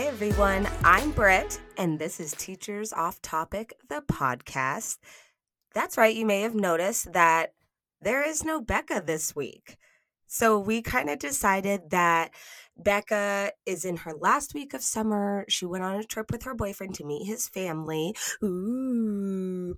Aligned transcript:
Hey 0.00 0.08
everyone, 0.08 0.66
I'm 0.82 1.10
Brett, 1.10 1.60
and 1.76 1.98
this 1.98 2.20
is 2.20 2.32
Teachers 2.32 2.90
Off 2.90 3.20
Topic, 3.20 3.74
the 3.90 4.00
podcast. 4.00 4.96
That's 5.74 5.98
right, 5.98 6.16
you 6.16 6.24
may 6.24 6.40
have 6.40 6.54
noticed 6.54 7.12
that 7.12 7.52
there 8.00 8.26
is 8.26 8.42
no 8.42 8.62
Becca 8.62 9.02
this 9.04 9.36
week. 9.36 9.76
So 10.26 10.58
we 10.58 10.80
kind 10.80 11.10
of 11.10 11.18
decided 11.18 11.90
that 11.90 12.30
Becca 12.78 13.52
is 13.66 13.84
in 13.84 13.98
her 13.98 14.14
last 14.18 14.54
week 14.54 14.72
of 14.72 14.80
summer. 14.80 15.44
She 15.50 15.66
went 15.66 15.84
on 15.84 15.96
a 15.96 16.02
trip 16.02 16.30
with 16.30 16.44
her 16.44 16.54
boyfriend 16.54 16.94
to 16.94 17.04
meet 17.04 17.26
his 17.26 17.46
family. 17.46 18.14
Ooh. 18.42 19.74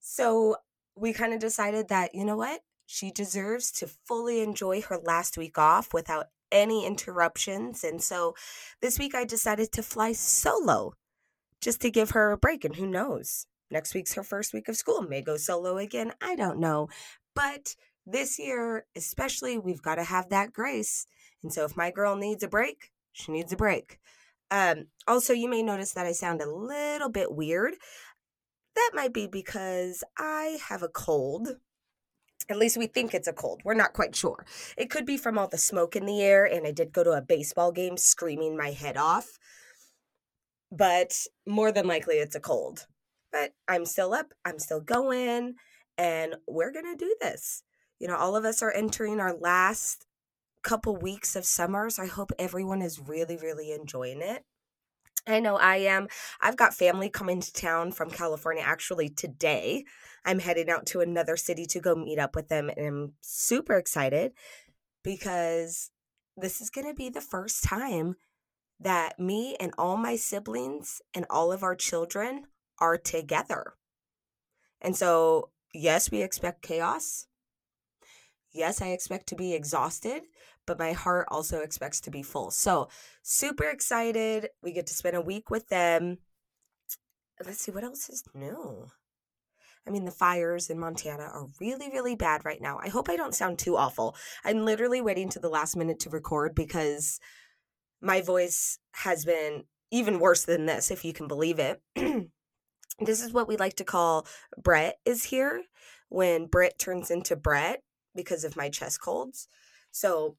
So 0.00 0.56
we 0.96 1.12
kind 1.12 1.32
of 1.32 1.38
decided 1.38 1.86
that, 1.86 2.16
you 2.16 2.24
know 2.24 2.36
what? 2.36 2.62
She 2.84 3.12
deserves 3.12 3.70
to 3.74 3.86
fully 3.86 4.40
enjoy 4.40 4.82
her 4.82 4.98
last 4.98 5.38
week 5.38 5.56
off 5.56 5.94
without 5.94 6.26
any 6.56 6.86
interruptions. 6.86 7.84
And 7.84 8.02
so 8.02 8.34
this 8.80 8.98
week 8.98 9.14
I 9.14 9.24
decided 9.24 9.72
to 9.72 9.82
fly 9.82 10.12
solo 10.12 10.94
just 11.60 11.80
to 11.82 11.90
give 11.90 12.10
her 12.10 12.32
a 12.32 12.38
break. 12.38 12.64
And 12.64 12.76
who 12.76 12.86
knows? 12.86 13.46
Next 13.70 13.94
week's 13.94 14.14
her 14.14 14.22
first 14.22 14.54
week 14.54 14.68
of 14.68 14.76
school. 14.76 15.02
May 15.02 15.22
go 15.22 15.36
solo 15.36 15.78
again. 15.78 16.12
I 16.20 16.36
don't 16.36 16.58
know. 16.58 16.88
But 17.34 17.74
this 18.06 18.38
year, 18.38 18.86
especially, 18.94 19.58
we've 19.58 19.82
got 19.82 19.96
to 19.96 20.04
have 20.04 20.28
that 20.30 20.52
grace. 20.52 21.06
And 21.42 21.52
so 21.52 21.64
if 21.64 21.76
my 21.76 21.90
girl 21.90 22.16
needs 22.16 22.42
a 22.42 22.48
break, 22.48 22.90
she 23.12 23.32
needs 23.32 23.52
a 23.52 23.56
break. 23.56 23.98
Um, 24.50 24.86
also, 25.08 25.32
you 25.32 25.48
may 25.48 25.62
notice 25.62 25.92
that 25.92 26.06
I 26.06 26.12
sound 26.12 26.40
a 26.40 26.50
little 26.50 27.08
bit 27.08 27.34
weird. 27.34 27.74
That 28.76 28.92
might 28.94 29.12
be 29.12 29.26
because 29.26 30.04
I 30.16 30.58
have 30.68 30.82
a 30.82 30.88
cold. 30.88 31.48
At 32.48 32.58
least 32.58 32.76
we 32.76 32.86
think 32.86 33.12
it's 33.12 33.26
a 33.26 33.32
cold. 33.32 33.60
We're 33.64 33.74
not 33.74 33.92
quite 33.92 34.14
sure. 34.14 34.46
It 34.76 34.90
could 34.90 35.04
be 35.04 35.16
from 35.16 35.36
all 35.36 35.48
the 35.48 35.58
smoke 35.58 35.96
in 35.96 36.06
the 36.06 36.22
air, 36.22 36.44
and 36.44 36.66
I 36.66 36.70
did 36.70 36.92
go 36.92 37.02
to 37.02 37.12
a 37.12 37.22
baseball 37.22 37.72
game 37.72 37.96
screaming 37.96 38.56
my 38.56 38.70
head 38.70 38.96
off. 38.96 39.38
But 40.70 41.26
more 41.46 41.72
than 41.72 41.86
likely, 41.86 42.16
it's 42.16 42.36
a 42.36 42.40
cold. 42.40 42.86
But 43.32 43.52
I'm 43.66 43.84
still 43.84 44.14
up, 44.14 44.32
I'm 44.44 44.58
still 44.58 44.80
going, 44.80 45.54
and 45.98 46.36
we're 46.46 46.72
going 46.72 46.96
to 46.96 47.04
do 47.04 47.16
this. 47.20 47.62
You 47.98 48.08
know, 48.08 48.16
all 48.16 48.36
of 48.36 48.44
us 48.44 48.62
are 48.62 48.72
entering 48.72 49.20
our 49.20 49.34
last 49.34 50.06
couple 50.62 50.96
weeks 50.96 51.36
of 51.36 51.44
summer, 51.44 51.90
so 51.90 52.02
I 52.02 52.06
hope 52.06 52.30
everyone 52.38 52.82
is 52.82 53.00
really, 53.00 53.36
really 53.36 53.72
enjoying 53.72 54.20
it. 54.20 54.44
I 55.26 55.40
know 55.40 55.56
I 55.56 55.76
am. 55.78 56.08
I've 56.40 56.56
got 56.56 56.74
family 56.74 57.08
coming 57.08 57.40
to 57.40 57.52
town 57.52 57.92
from 57.92 58.10
California 58.10 58.62
actually 58.64 59.08
today. 59.08 59.84
I'm 60.24 60.38
heading 60.38 60.70
out 60.70 60.86
to 60.86 61.00
another 61.00 61.36
city 61.36 61.66
to 61.66 61.80
go 61.80 61.94
meet 61.94 62.18
up 62.18 62.36
with 62.36 62.48
them, 62.48 62.68
and 62.68 62.86
I'm 62.86 63.12
super 63.20 63.74
excited 63.74 64.32
because 65.02 65.90
this 66.36 66.60
is 66.60 66.70
going 66.70 66.86
to 66.86 66.94
be 66.94 67.08
the 67.08 67.20
first 67.20 67.64
time 67.64 68.16
that 68.78 69.18
me 69.18 69.56
and 69.58 69.72
all 69.78 69.96
my 69.96 70.16
siblings 70.16 71.00
and 71.14 71.24
all 71.30 71.50
of 71.52 71.62
our 71.62 71.74
children 71.74 72.44
are 72.78 72.98
together. 72.98 73.74
And 74.80 74.94
so, 74.94 75.50
yes, 75.72 76.10
we 76.10 76.22
expect 76.22 76.62
chaos. 76.62 77.26
Yes, 78.52 78.82
I 78.82 78.88
expect 78.88 79.28
to 79.28 79.34
be 79.34 79.54
exhausted, 79.54 80.22
but 80.66 80.78
my 80.78 80.92
heart 80.92 81.26
also 81.30 81.60
expects 81.60 82.00
to 82.02 82.10
be 82.10 82.22
full. 82.22 82.50
So, 82.50 82.88
super 83.22 83.64
excited. 83.64 84.48
We 84.62 84.72
get 84.72 84.86
to 84.88 84.94
spend 84.94 85.16
a 85.16 85.20
week 85.20 85.50
with 85.50 85.68
them. 85.68 86.18
Let's 87.44 87.60
see 87.60 87.72
what 87.72 87.84
else 87.84 88.08
is 88.08 88.24
new. 88.34 88.86
I 89.86 89.90
mean, 89.90 90.04
the 90.04 90.10
fires 90.10 90.68
in 90.68 90.78
Montana 90.78 91.24
are 91.24 91.46
really, 91.60 91.88
really 91.90 92.16
bad 92.16 92.44
right 92.44 92.60
now. 92.60 92.78
I 92.82 92.88
hope 92.88 93.08
I 93.08 93.16
don't 93.16 93.34
sound 93.34 93.58
too 93.58 93.76
awful. 93.76 94.16
I'm 94.44 94.64
literally 94.64 95.00
waiting 95.00 95.28
to 95.30 95.38
the 95.38 95.48
last 95.48 95.76
minute 95.76 96.00
to 96.00 96.10
record 96.10 96.54
because 96.54 97.20
my 98.00 98.20
voice 98.20 98.78
has 98.92 99.24
been 99.24 99.64
even 99.92 100.18
worse 100.18 100.44
than 100.44 100.66
this, 100.66 100.90
if 100.90 101.04
you 101.04 101.12
can 101.12 101.28
believe 101.28 101.60
it. 101.60 101.80
this 102.98 103.22
is 103.22 103.32
what 103.32 103.46
we 103.46 103.56
like 103.56 103.76
to 103.76 103.84
call 103.84 104.26
Brett 104.60 104.98
is 105.04 105.24
here 105.24 105.62
when 106.08 106.46
Brett 106.46 106.78
turns 106.78 107.10
into 107.10 107.36
Brett 107.36 107.82
because 108.14 108.42
of 108.42 108.56
my 108.56 108.68
chest 108.68 109.00
colds. 109.00 109.46
So 109.92 110.36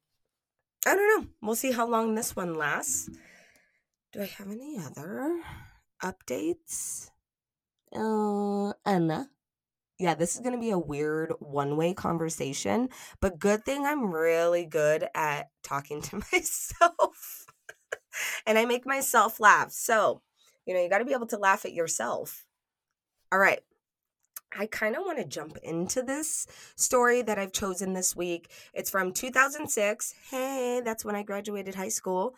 I 0.88 0.96
don't 0.96 1.22
know. 1.22 1.30
We'll 1.42 1.56
see 1.56 1.74
how 1.74 1.86
long 1.86 2.16
this 2.16 2.34
one 2.34 2.56
lasts. 2.56 3.10
Do 4.14 4.22
I 4.22 4.26
have 4.26 4.50
any 4.50 4.80
other 4.80 5.42
updates? 6.02 7.10
Uh, 7.94 8.72
Anna. 8.86 9.30
Yeah, 10.00 10.16
this 10.16 10.36
is 10.36 10.42
going 10.42 10.54
to 10.54 10.62
be 10.62 10.70
a 10.70 10.80
weird 10.80 11.34
one 11.40 11.76
way 11.76 11.94
conversation, 11.94 12.88
but 13.20 13.38
good 13.38 13.66
thing 13.66 13.86
I'm 13.86 14.14
really 14.14 14.66
good 14.66 15.10
at 15.14 15.50
talking 15.62 16.02
to 16.04 16.22
myself 16.32 17.48
and 18.46 18.58
I 18.58 18.64
make 18.64 18.86
myself 18.86 19.42
laugh. 19.42 19.72
So, 19.72 20.22
you 20.66 20.74
know, 20.74 20.82
you 20.82 20.90
got 20.90 21.00
to 21.00 21.06
be 21.06 21.14
able 21.14 21.28
to 21.28 21.38
laugh 21.38 21.66
at 21.66 21.74
yourself. 21.74 22.46
All 23.30 23.40
right. 23.40 23.60
I 24.56 24.66
kind 24.66 24.96
of 24.96 25.04
want 25.04 25.18
to 25.20 25.26
jump 25.26 25.58
into 25.64 26.02
this 26.02 26.48
story 26.76 27.22
that 27.22 27.38
I've 27.38 27.52
chosen 27.52 27.94
this 27.94 28.16
week. 28.16 28.50
It's 28.74 28.90
from 28.90 29.12
2006. 29.12 30.14
Hey, 30.30 30.82
that's 30.84 31.04
when 31.04 31.16
I 31.16 31.24
graduated 31.24 31.76
high 31.76 31.90
school. 31.90 32.36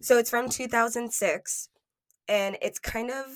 So 0.00 0.18
it's 0.18 0.30
from 0.30 0.48
2006. 0.48 1.68
And 2.28 2.56
it's 2.60 2.78
kind 2.78 3.10
of 3.10 3.26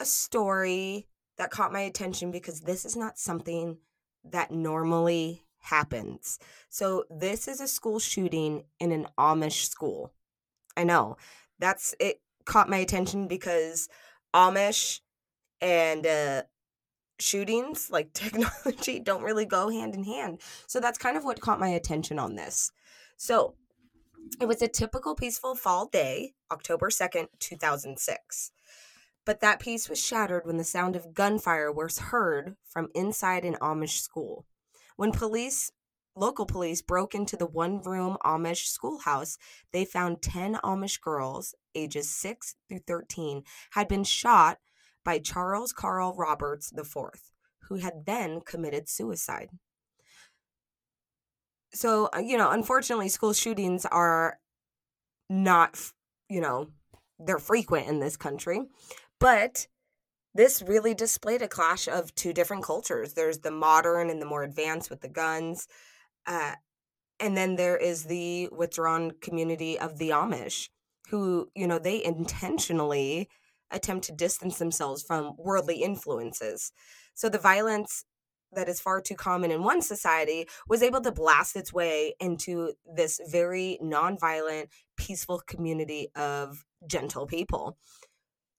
a 0.00 0.04
story 0.04 1.06
that 1.36 1.50
caught 1.50 1.72
my 1.72 1.80
attention 1.80 2.30
because 2.30 2.60
this 2.60 2.84
is 2.84 2.96
not 2.96 3.18
something 3.18 3.78
that 4.24 4.50
normally 4.50 5.44
happens. 5.60 6.38
So 6.68 7.04
this 7.10 7.48
is 7.48 7.60
a 7.60 7.68
school 7.68 7.98
shooting 7.98 8.64
in 8.80 8.92
an 8.92 9.06
Amish 9.18 9.68
school. 9.68 10.12
I 10.76 10.84
know. 10.84 11.16
That's 11.58 11.94
it 11.98 12.20
caught 12.44 12.68
my 12.68 12.78
attention 12.78 13.28
because 13.28 13.88
Amish 14.34 15.00
and 15.60 16.06
uh, 16.06 16.42
shootings, 17.18 17.90
like 17.90 18.12
technology, 18.14 19.00
don't 19.00 19.22
really 19.22 19.46
go 19.46 19.68
hand 19.68 19.94
in 19.94 20.04
hand. 20.04 20.40
So 20.66 20.80
that's 20.80 20.98
kind 20.98 21.16
of 21.16 21.24
what 21.24 21.40
caught 21.40 21.60
my 21.60 21.68
attention 21.68 22.18
on 22.18 22.36
this. 22.36 22.72
So 23.16 23.54
it 24.40 24.46
was 24.46 24.62
a 24.62 24.68
typical 24.68 25.14
peaceful 25.14 25.54
fall 25.54 25.86
day, 25.86 26.34
October 26.50 26.90
2nd, 26.90 27.28
2006. 27.38 28.52
But 29.24 29.40
that 29.40 29.60
peace 29.60 29.88
was 29.88 30.02
shattered 30.02 30.46
when 30.46 30.56
the 30.56 30.64
sound 30.64 30.96
of 30.96 31.12
gunfire 31.12 31.70
was 31.70 31.98
heard 31.98 32.56
from 32.66 32.88
inside 32.94 33.44
an 33.44 33.56
Amish 33.60 34.00
school. 34.00 34.46
When 34.96 35.12
police 35.12 35.70
local 36.18 36.46
police 36.46 36.82
broke 36.82 37.14
into 37.14 37.36
the 37.36 37.46
one 37.46 37.80
room 37.82 38.16
Amish 38.24 38.66
schoolhouse, 38.66 39.38
they 39.72 39.84
found 39.84 40.22
10 40.22 40.54
Amish 40.64 41.00
girls, 41.00 41.54
ages 41.74 42.10
6 42.10 42.56
through 42.68 42.80
13, 42.86 43.44
had 43.70 43.88
been 43.88 44.04
shot 44.04 44.58
by 45.08 45.18
Charles 45.18 45.72
Carl 45.72 46.14
Roberts 46.18 46.70
IV, 46.76 47.32
who 47.62 47.76
had 47.76 48.04
then 48.04 48.42
committed 48.42 48.90
suicide. 48.90 49.48
So, 51.72 52.10
uh, 52.14 52.18
you 52.18 52.36
know, 52.36 52.50
unfortunately, 52.50 53.08
school 53.08 53.32
shootings 53.32 53.86
are 53.86 54.38
not, 55.30 55.80
you 56.28 56.42
know, 56.42 56.68
they're 57.18 57.38
frequent 57.38 57.88
in 57.88 58.00
this 58.00 58.18
country, 58.18 58.60
but 59.18 59.66
this 60.34 60.60
really 60.60 60.92
displayed 60.92 61.40
a 61.40 61.48
clash 61.48 61.88
of 61.88 62.14
two 62.14 62.34
different 62.34 62.62
cultures. 62.62 63.14
There's 63.14 63.38
the 63.38 63.50
modern 63.50 64.10
and 64.10 64.20
the 64.20 64.26
more 64.26 64.42
advanced 64.42 64.90
with 64.90 65.00
the 65.00 65.08
guns. 65.08 65.68
Uh, 66.26 66.56
and 67.18 67.34
then 67.34 67.56
there 67.56 67.78
is 67.78 68.04
the 68.04 68.50
withdrawn 68.52 69.12
community 69.22 69.78
of 69.78 69.96
the 69.96 70.10
Amish, 70.10 70.68
who, 71.08 71.48
you 71.54 71.66
know, 71.66 71.78
they 71.78 72.04
intentionally 72.04 73.30
attempt 73.70 74.06
to 74.06 74.12
distance 74.12 74.58
themselves 74.58 75.02
from 75.02 75.34
worldly 75.38 75.82
influences. 75.82 76.72
So 77.14 77.28
the 77.28 77.38
violence 77.38 78.04
that 78.52 78.68
is 78.68 78.80
far 78.80 79.00
too 79.00 79.14
common 79.14 79.50
in 79.50 79.62
one 79.62 79.82
society 79.82 80.48
was 80.68 80.82
able 80.82 81.00
to 81.02 81.12
blast 81.12 81.56
its 81.56 81.72
way 81.72 82.14
into 82.20 82.72
this 82.94 83.20
very 83.28 83.78
nonviolent, 83.82 84.68
peaceful 84.96 85.42
community 85.46 86.08
of 86.16 86.64
gentle 86.86 87.26
people. 87.26 87.76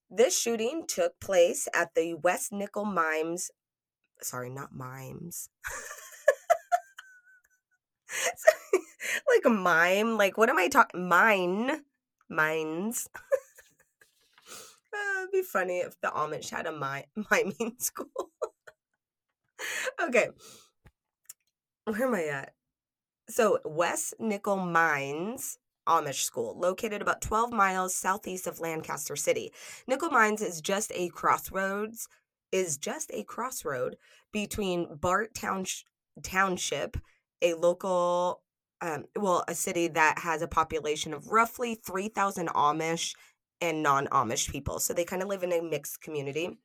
This 0.08 0.38
shooting 0.38 0.84
took 0.86 1.18
place 1.20 1.68
at 1.74 1.94
the 1.94 2.14
West 2.14 2.52
Nickel 2.52 2.84
Mimes, 2.84 3.50
sorry, 4.20 4.50
not 4.50 4.72
Mimes. 4.72 5.48
like 9.28 9.44
a 9.44 9.50
mime, 9.50 10.16
like 10.16 10.36
what 10.36 10.50
am 10.50 10.58
I 10.58 10.68
talking? 10.68 11.08
Mine, 11.08 11.82
mines. 12.28 13.08
It'd 15.20 15.32
be 15.32 15.42
funny 15.42 15.78
if 15.78 16.00
the 16.00 16.08
Amish 16.08 16.50
had 16.50 16.66
a 16.66 16.72
my 16.72 17.04
miming 17.30 17.76
school. 17.78 18.30
okay. 20.02 20.28
Where 21.84 22.06
am 22.06 22.14
I 22.14 22.24
at? 22.24 22.54
So, 23.28 23.60
West 23.64 24.14
Nickel 24.18 24.56
Mines 24.56 25.58
Amish 25.88 26.22
School, 26.22 26.58
located 26.58 27.02
about 27.02 27.20
12 27.20 27.52
miles 27.52 27.94
southeast 27.94 28.46
of 28.46 28.60
Lancaster 28.60 29.16
City. 29.16 29.52
Nickel 29.86 30.10
Mines 30.10 30.42
is 30.42 30.60
just 30.60 30.92
a 30.94 31.08
crossroads, 31.08 32.08
is 32.52 32.76
just 32.76 33.10
a 33.12 33.24
crossroad 33.24 33.96
between 34.32 34.96
Bart 34.96 35.34
Townsh- 35.34 35.84
Township, 36.22 36.96
a 37.42 37.54
local 37.54 38.42
um, 38.82 39.04
well, 39.14 39.44
a 39.46 39.54
city 39.54 39.88
that 39.88 40.20
has 40.20 40.40
a 40.40 40.48
population 40.48 41.12
of 41.12 41.28
roughly 41.28 41.74
3,000 41.74 42.48
Amish 42.48 43.14
and 43.60 43.82
non 43.82 44.06
Amish 44.08 44.50
people. 44.50 44.78
So 44.78 44.92
they 44.92 45.04
kind 45.04 45.22
of 45.22 45.28
live 45.28 45.42
in 45.42 45.52
a 45.52 45.62
mixed 45.62 46.00
community. 46.00 46.58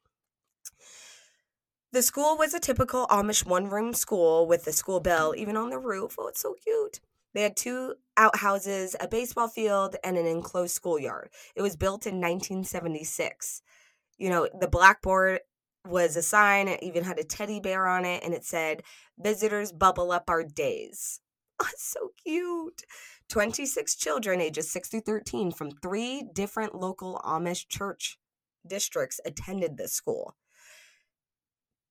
The 1.91 2.01
school 2.01 2.37
was 2.37 2.53
a 2.53 2.59
typical 2.59 3.07
Amish 3.07 3.45
one 3.45 3.69
room 3.69 3.93
school 3.93 4.47
with 4.47 4.65
the 4.65 4.73
school 4.73 4.99
bell 4.99 5.33
even 5.37 5.55
on 5.55 5.69
the 5.69 5.79
roof. 5.79 6.15
Oh, 6.17 6.27
it's 6.27 6.41
so 6.41 6.55
cute. 6.61 6.99
They 7.33 7.41
had 7.41 7.55
two 7.57 7.95
outhouses, 8.17 8.95
a 8.99 9.07
baseball 9.07 9.49
field, 9.49 9.97
and 10.03 10.17
an 10.17 10.25
enclosed 10.25 10.73
schoolyard. 10.73 11.29
It 11.55 11.61
was 11.61 11.75
built 11.75 12.05
in 12.05 12.15
1976. 12.15 13.61
You 14.17 14.29
know, 14.29 14.47
the 14.59 14.69
blackboard 14.69 15.41
was 15.85 16.15
a 16.15 16.21
sign, 16.21 16.67
it 16.67 16.81
even 16.81 17.03
had 17.03 17.19
a 17.19 17.23
teddy 17.23 17.59
bear 17.59 17.87
on 17.87 18.05
it, 18.05 18.23
and 18.23 18.33
it 18.33 18.43
said, 18.43 18.83
Visitors 19.17 19.71
bubble 19.71 20.11
up 20.11 20.29
our 20.29 20.43
days. 20.43 21.19
Oh, 21.57 21.67
it's 21.71 21.85
so 21.85 22.09
cute. 22.21 22.81
26 23.29 23.95
children 23.95 24.41
ages 24.41 24.69
6 24.71 24.89
through 24.89 25.01
13 25.01 25.51
from 25.51 25.71
three 25.71 26.23
different 26.33 26.75
local 26.75 27.21
Amish 27.25 27.67
church 27.67 28.17
districts 28.65 29.19
attended 29.25 29.77
this 29.77 29.93
school. 29.93 30.35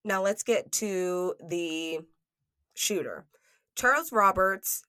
Now 0.03 0.21
let's 0.21 0.43
get 0.43 0.71
to 0.73 1.35
the 1.45 1.99
shooter. 2.75 3.25
Charles 3.75 4.11
Roberts, 4.11 4.83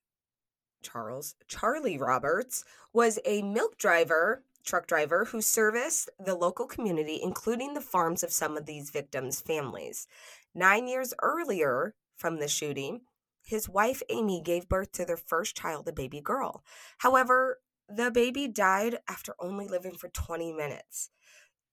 Charles, 0.83 1.35
Charlie 1.49 1.99
Roberts 1.99 2.65
was 2.93 3.19
a 3.25 3.43
milk 3.43 3.79
driver, 3.79 4.45
truck 4.65 4.87
driver 4.87 5.25
who 5.25 5.41
serviced 5.41 6.11
the 6.25 6.35
local 6.35 6.67
community, 6.67 7.21
including 7.23 7.75
the 7.75 7.81
farms 7.81 8.23
of 8.23 8.33
some 8.33 8.57
of 8.57 8.67
these 8.67 8.91
victims' 8.91 9.41
families. 9.41 10.07
Nine 10.55 10.87
years 10.87 11.15
earlier 11.23 11.95
from 12.17 12.39
the 12.39 12.49
shooting, 12.49 13.01
his 13.47 13.69
wife 13.69 14.03
Amy 14.11 14.43
gave 14.43 14.69
birth 14.69 14.91
to 14.93 15.05
their 15.05 15.17
first 15.17 15.57
child, 15.57 15.87
a 15.87 15.93
baby 15.93 16.21
girl. 16.21 16.65
However, 16.99 17.61
the 17.89 18.11
baby 18.11 18.49
died 18.49 18.99
after 19.09 19.35
only 19.39 19.69
living 19.69 19.95
for 19.95 20.09
20 20.09 20.53
minutes. 20.53 21.11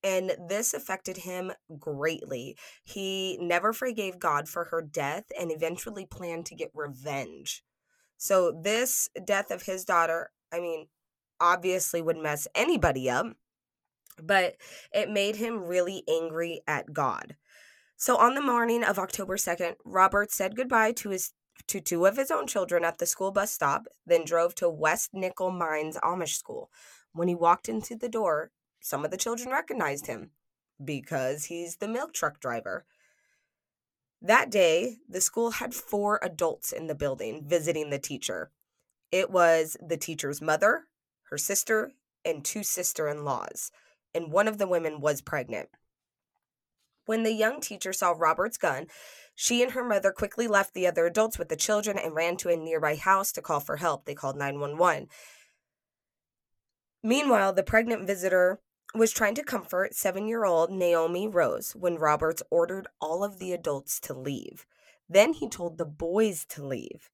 And 0.03 0.35
this 0.47 0.73
affected 0.73 1.17
him 1.17 1.53
greatly. 1.79 2.57
He 2.83 3.39
never 3.41 3.73
forgave 3.73 4.19
God 4.19 4.47
for 4.47 4.65
her 4.65 4.81
death 4.81 5.23
and 5.39 5.51
eventually 5.51 6.05
planned 6.05 6.45
to 6.47 6.55
get 6.55 6.69
revenge. 6.75 7.63
So, 8.17 8.51
this 8.51 9.09
death 9.25 9.49
of 9.49 9.63
his 9.63 9.83
daughter, 9.83 10.31
I 10.53 10.59
mean, 10.59 10.87
obviously 11.39 12.01
would 12.01 12.17
mess 12.17 12.47
anybody 12.53 13.09
up, 13.09 13.27
but 14.21 14.57
it 14.93 15.09
made 15.09 15.37
him 15.37 15.63
really 15.63 16.03
angry 16.07 16.61
at 16.67 16.93
God. 16.93 17.35
So, 17.95 18.17
on 18.17 18.35
the 18.35 18.41
morning 18.41 18.83
of 18.83 18.99
October 18.99 19.37
2nd, 19.37 19.75
Robert 19.85 20.31
said 20.31 20.55
goodbye 20.55 20.91
to 20.93 21.09
his 21.09 21.31
to 21.67 21.79
two 21.79 22.05
of 22.05 22.17
his 22.17 22.31
own 22.31 22.47
children 22.47 22.83
at 22.83 22.97
the 22.97 23.05
school 23.05 23.31
bus 23.31 23.51
stop, 23.51 23.87
then 24.05 24.25
drove 24.25 24.55
to 24.55 24.69
West 24.69 25.11
Nickel 25.13 25.51
Mines 25.51 25.97
Amish 26.03 26.35
School. 26.35 26.69
When 27.13 27.27
he 27.27 27.35
walked 27.35 27.69
into 27.69 27.95
the 27.95 28.09
door, 28.09 28.51
some 28.81 29.05
of 29.05 29.11
the 29.11 29.17
children 29.17 29.49
recognized 29.49 30.07
him 30.07 30.31
because 30.83 31.45
he's 31.45 31.77
the 31.77 31.87
milk 31.87 32.13
truck 32.13 32.39
driver. 32.39 32.85
That 34.21 34.49
day, 34.49 34.97
the 35.07 35.21
school 35.21 35.51
had 35.51 35.73
four 35.73 36.19
adults 36.23 36.71
in 36.71 36.87
the 36.87 36.95
building 36.95 37.43
visiting 37.45 37.89
the 37.89 37.99
teacher. 37.99 38.51
It 39.11 39.29
was 39.29 39.77
the 39.85 39.97
teacher's 39.97 40.41
mother, 40.41 40.85
her 41.29 41.37
sister, 41.37 41.91
and 42.25 42.43
two 42.43 42.63
sister 42.63 43.07
in 43.07 43.25
laws, 43.25 43.71
and 44.15 44.31
one 44.31 44.47
of 44.47 44.57
the 44.57 44.67
women 44.67 45.01
was 45.01 45.21
pregnant. 45.21 45.69
When 47.05 47.23
the 47.23 47.33
young 47.33 47.59
teacher 47.59 47.91
saw 47.91 48.13
Robert's 48.17 48.57
gun, 48.57 48.87
she 49.35 49.63
and 49.63 49.71
her 49.71 49.83
mother 49.83 50.11
quickly 50.11 50.47
left 50.47 50.73
the 50.73 50.87
other 50.87 51.05
adults 51.05 51.39
with 51.39 51.49
the 51.49 51.55
children 51.55 51.97
and 51.97 52.15
ran 52.15 52.37
to 52.37 52.49
a 52.49 52.55
nearby 52.55 52.95
house 52.95 53.31
to 53.31 53.41
call 53.41 53.59
for 53.59 53.77
help. 53.77 54.05
They 54.05 54.15
called 54.15 54.37
911. 54.37 55.07
Meanwhile, 57.01 57.53
the 57.53 57.63
pregnant 57.63 58.07
visitor 58.07 58.59
was 58.95 59.11
trying 59.11 59.35
to 59.35 59.43
comfort 59.43 59.95
seven 59.95 60.27
year 60.27 60.45
old 60.45 60.71
Naomi 60.71 61.27
Rose 61.27 61.75
when 61.75 61.95
Roberts 61.95 62.43
ordered 62.49 62.87
all 63.01 63.23
of 63.23 63.39
the 63.39 63.51
adults 63.51 63.99
to 64.01 64.13
leave. 64.13 64.65
Then 65.09 65.33
he 65.33 65.49
told 65.49 65.77
the 65.77 65.85
boys 65.85 66.45
to 66.49 66.65
leave. 66.65 67.09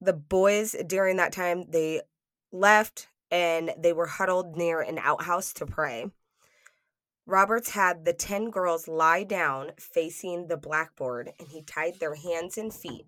The 0.00 0.12
boys, 0.12 0.74
during 0.86 1.16
that 1.16 1.32
time, 1.32 1.70
they 1.70 2.02
left 2.50 3.08
and 3.30 3.72
they 3.78 3.92
were 3.92 4.06
huddled 4.06 4.56
near 4.56 4.80
an 4.80 4.98
outhouse 4.98 5.52
to 5.54 5.66
pray. 5.66 6.10
Roberts 7.26 7.70
had 7.70 8.04
the 8.04 8.12
10 8.12 8.50
girls 8.50 8.88
lie 8.88 9.22
down 9.22 9.72
facing 9.78 10.48
the 10.48 10.56
blackboard 10.56 11.30
and 11.38 11.48
he 11.48 11.62
tied 11.62 12.00
their 12.00 12.16
hands 12.16 12.58
and 12.58 12.74
feet. 12.74 13.06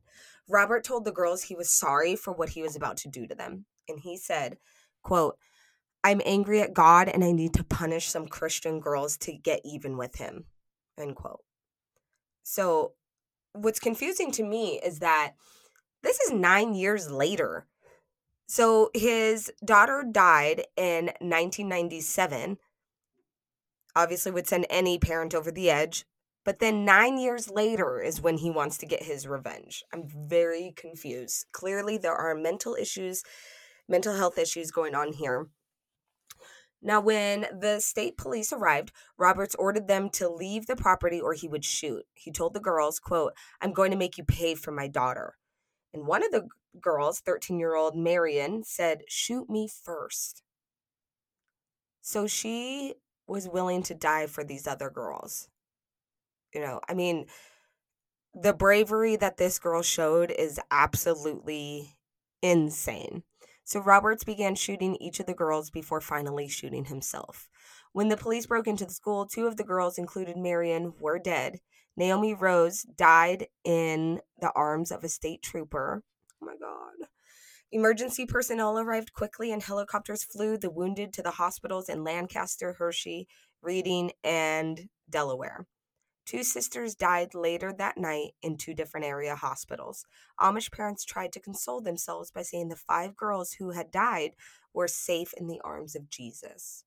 Robert 0.49 0.85
told 0.85 1.05
the 1.05 1.13
girls 1.13 1.43
he 1.43 1.57
was 1.57 1.71
sorry 1.71 2.15
for 2.15 2.33
what 2.33 2.51
he 2.51 2.63
was 2.63 2.77
about 2.77 2.97
to 2.99 3.09
do 3.09 3.27
to 3.27 3.35
them. 3.35 3.65
And 3.89 3.99
he 4.01 4.17
said, 4.17 4.59
quote, 5.03 5.37
I'm 6.05 6.21
angry 6.25 6.61
at 6.61 6.75
God 6.75 7.09
and 7.09 7.25
I 7.25 7.33
need 7.33 7.55
to 7.55 7.65
punish 7.65 8.09
some 8.09 8.27
Christian 8.27 8.79
girls 8.79 9.17
to 9.19 9.33
get 9.33 9.61
even 9.65 9.97
with 9.97 10.17
him. 10.17 10.45
End 10.99 11.17
quote. 11.17 11.43
So, 12.43 12.93
what's 13.53 13.81
confusing 13.81 14.31
to 14.33 14.43
me 14.45 14.81
is 14.85 14.99
that 14.99 15.33
this 16.03 16.21
is 16.21 16.31
nine 16.31 16.75
years 16.75 17.11
later. 17.11 17.67
So, 18.47 18.91
his 18.95 19.51
daughter 19.65 20.05
died 20.11 20.67
in 20.77 21.07
1997. 21.21 22.59
Obviously, 23.97 24.33
would 24.33 24.47
send 24.47 24.67
any 24.71 24.99
parent 24.99 25.35
over 25.35 25.51
the 25.51 25.71
edge. 25.71 26.05
But 26.45 26.59
then 26.59 26.85
nine 26.85 27.17
years 27.19 27.49
later 27.49 28.01
is 28.01 28.21
when 28.21 28.39
he 28.39 28.51
wants 28.51 28.77
to 28.79 28.87
get 28.87 29.05
his 29.05 29.27
revenge. 29.27 29.83
I'm 29.93 30.05
very 30.07 30.73
confused. 30.77 31.47
Clearly, 31.53 31.97
there 31.97 32.15
are 32.15 32.35
mental 32.35 32.75
issues, 32.75 33.23
mental 33.89 34.15
health 34.15 34.37
issues 34.39 34.71
going 34.71 34.95
on 34.95 35.15
here 35.15 35.49
now, 36.87 37.01
when 37.01 37.47
the 37.59 37.81
state 37.81 38.19
police 38.19 38.53
arrived, 38.53 38.93
Roberts 39.17 39.55
ordered 39.55 39.89
them 39.89 40.11
to 40.11 40.29
leave 40.29 40.67
the 40.67 40.77
property 40.77 41.19
or 41.19 41.33
he 41.33 41.49
would 41.49 41.65
shoot. 41.65 42.05
He 42.13 42.31
told 42.31 42.53
the 42.53 42.61
girls, 42.61 42.99
quote, 42.99 43.33
I'm 43.63 43.73
going 43.73 43.91
to 43.91 43.97
make 43.97 44.19
you 44.19 44.25
pay 44.25 44.55
for 44.55 44.71
my 44.71 44.87
daughter. 44.87 45.37
And 45.95 46.07
one 46.07 46.23
of 46.23 46.31
the 46.31 46.47
girls, 46.79 47.21
13 47.21 47.59
year 47.59 47.75
old 47.75 47.97
Marion, 47.97 48.65
said, 48.65 49.01
Shoot 49.09 49.49
me 49.49 49.67
first. 49.67 50.43
So 52.03 52.27
she 52.27 52.97
was 53.27 53.49
willing 53.49 53.83
to 53.85 53.95
die 53.95 54.27
for 54.27 54.45
these 54.45 54.67
other 54.67 54.91
girls. 54.91 55.49
You 56.55 56.61
know, 56.61 56.81
I 56.89 56.95
mean, 56.95 57.27
the 58.35 58.53
bravery 58.53 59.17
that 59.17 59.37
this 59.37 59.59
girl 59.59 59.83
showed 59.83 60.31
is 60.31 60.61
absolutely 60.71 61.97
insane. 62.43 63.23
So 63.65 63.81
Roberts 63.81 64.25
began 64.25 64.55
shooting 64.55 64.97
each 64.97 65.21
of 65.21 65.27
the 65.27 65.35
girls 65.35 65.71
before 65.71 66.01
finally 66.01 66.49
shooting 66.49 66.85
himself. 66.85 67.49
When 67.93 68.09
the 68.09 68.17
police 68.17 68.47
broke 68.47 68.67
into 68.67 68.85
the 68.85 68.93
school, 68.93 69.27
two 69.27 69.47
of 69.47 69.57
the 69.57 69.65
girls, 69.65 69.99
included 69.99 70.37
Marion, 70.37 70.95
were 70.99 71.19
dead. 71.19 71.61
Naomi 71.97 72.35
Rose 72.35 72.83
died 72.83 73.47
in 73.65 74.21
the 74.41 74.53
arms 74.55 74.91
of 74.91 75.05
a 75.05 75.09
state 75.09 75.43
trooper. 75.43 76.03
Oh 76.43 76.47
my 76.47 76.57
God. 76.61 77.09
Emergency 77.75 78.25
personnel 78.25 78.79
arrived 78.79 79.13
quickly 79.13 79.51
and 79.51 79.61
helicopters 79.61 80.23
flew 80.23 80.57
the 80.57 80.71
wounded 80.71 81.13
to 81.13 81.23
the 81.23 81.33
hospitals 81.33 81.89
in 81.89 82.05
Lancaster, 82.05 82.75
Hershey, 82.75 83.27
Reading, 83.61 84.13
and 84.23 84.89
Delaware. 85.11 85.67
Two 86.25 86.45
sisters 86.45 86.95
died 86.95 87.35
later 87.35 87.73
that 87.73 87.99
night 87.99 88.35
in 88.43 88.57
two 88.57 88.75
different 88.75 89.07
area 89.07 89.35
hospitals. 89.35 90.07
Amish 90.41 90.71
parents 90.71 91.05
tried 91.05 91.33
to 91.33 91.41
console 91.41 91.81
themselves 91.81 92.31
by 92.31 92.43
saying 92.43 92.69
the 92.69 92.77
five 92.77 93.17
girls 93.17 93.55
who 93.55 93.73
had 93.73 93.91
died 93.91 94.37
were 94.73 94.87
safe 94.87 95.35
in 95.37 95.49
the 95.49 95.61
arms 95.65 95.97
of 95.97 96.09
Jesus. 96.09 96.85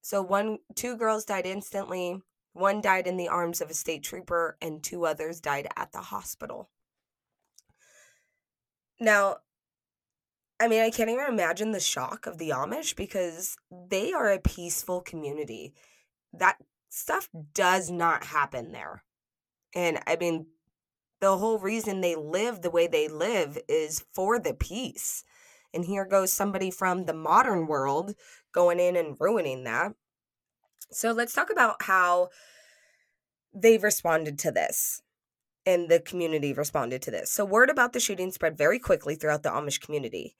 So 0.00 0.22
one 0.22 0.56
two 0.74 0.96
girls 0.96 1.26
died 1.26 1.44
instantly, 1.44 2.22
one 2.54 2.80
died 2.80 3.06
in 3.06 3.18
the 3.18 3.28
arms 3.28 3.60
of 3.60 3.68
a 3.68 3.74
state 3.74 4.04
trooper 4.04 4.56
and 4.62 4.82
two 4.82 5.04
others 5.04 5.38
died 5.38 5.68
at 5.76 5.92
the 5.92 6.00
hospital. 6.00 6.70
Now, 8.98 9.36
I 10.58 10.68
mean, 10.68 10.80
I 10.80 10.90
can't 10.90 11.10
even 11.10 11.26
imagine 11.26 11.72
the 11.72 11.80
shock 11.80 12.26
of 12.26 12.38
the 12.38 12.50
Amish 12.50 12.96
because 12.96 13.56
they 13.70 14.12
are 14.12 14.30
a 14.30 14.38
peaceful 14.38 15.02
community. 15.02 15.74
That 16.32 16.56
stuff 16.88 17.28
does 17.52 17.90
not 17.90 18.24
happen 18.24 18.72
there. 18.72 19.02
And 19.74 19.98
I 20.06 20.16
mean, 20.16 20.46
the 21.20 21.36
whole 21.36 21.58
reason 21.58 22.00
they 22.00 22.14
live 22.14 22.62
the 22.62 22.70
way 22.70 22.86
they 22.86 23.08
live 23.08 23.58
is 23.68 24.04
for 24.14 24.38
the 24.38 24.54
peace. 24.54 25.24
And 25.74 25.84
here 25.84 26.06
goes 26.06 26.32
somebody 26.32 26.70
from 26.70 27.04
the 27.04 27.12
modern 27.12 27.66
world 27.66 28.14
going 28.52 28.80
in 28.80 28.96
and 28.96 29.16
ruining 29.20 29.64
that. 29.64 29.92
So 30.90 31.12
let's 31.12 31.34
talk 31.34 31.50
about 31.50 31.82
how 31.82 32.28
they've 33.54 33.82
responded 33.82 34.38
to 34.40 34.50
this 34.50 35.02
and 35.66 35.88
the 35.88 36.00
community 36.00 36.52
responded 36.52 37.02
to 37.02 37.10
this. 37.10 37.30
So, 37.30 37.44
word 37.44 37.68
about 37.68 37.92
the 37.92 38.00
shooting 38.00 38.30
spread 38.30 38.56
very 38.56 38.78
quickly 38.78 39.16
throughout 39.16 39.42
the 39.42 39.50
Amish 39.50 39.80
community. 39.80 40.36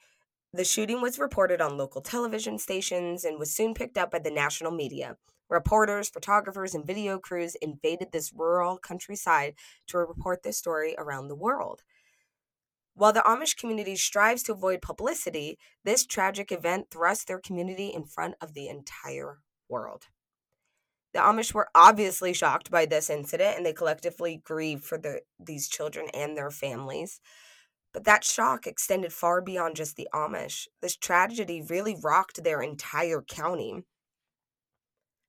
The 0.53 0.65
shooting 0.65 1.03
was 1.03 1.19
reported 1.19 1.61
on 1.61 1.77
local 1.77 2.01
television 2.01 2.59
stations 2.59 3.25
and 3.25 3.39
was 3.39 3.53
soon 3.53 3.75
picked 3.75 3.99
up 3.99 4.13
by 4.13 4.21
the 4.21 4.31
national 4.31 4.71
media. 4.71 5.17
Reporters, 5.51 6.09
photographers, 6.09 6.75
and 6.75 6.87
video 6.87 7.19
crews 7.19 7.57
invaded 7.57 8.13
this 8.13 8.33
rural 8.33 8.79
countryside 8.79 9.55
to 9.89 9.99
report 9.99 10.43
this 10.43 10.57
story 10.57 10.95
around 10.97 11.29
the 11.29 11.37
world. 11.37 11.83
While 12.95 13.13
the 13.13 13.21
Amish 13.21 13.57
community 13.57 13.97
strives 13.97 14.43
to 14.45 14.53
avoid 14.53 14.81
publicity, 14.81 15.59
this 15.85 16.07
tragic 16.07 16.51
event 16.51 16.87
thrust 16.91 17.29
their 17.29 17.39
community 17.39 17.89
in 17.89 18.07
front 18.07 18.37
of 18.41 18.55
the 18.55 18.69
entire 18.69 19.41
world. 19.69 20.07
The 21.17 21.23
Amish 21.23 21.55
were 21.55 21.71
obviously 21.75 22.35
shocked 22.35 22.71
by 22.71 22.85
this 22.85 23.09
incident 23.09 23.57
and 23.57 23.65
they 23.65 23.73
collectively 23.73 24.43
grieved 24.45 24.85
for 24.85 24.99
the, 24.99 25.23
these 25.41 25.67
children 25.67 26.09
and 26.13 26.37
their 26.37 26.51
families. 26.51 27.23
But 27.95 28.05
that 28.05 28.23
shock 28.23 28.67
extended 28.67 29.15
far 29.15 29.41
beyond 29.41 29.77
just 29.77 29.97
the 29.97 30.09
Amish. 30.13 30.67
This 30.83 30.95
tragedy 30.95 31.63
really 31.67 31.97
rocked 31.99 32.45
their 32.45 32.61
entire 32.61 33.23
county. 33.23 33.85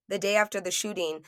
The 0.09 0.19
day 0.19 0.35
after 0.35 0.59
the 0.59 0.71
shooting, 0.71 1.23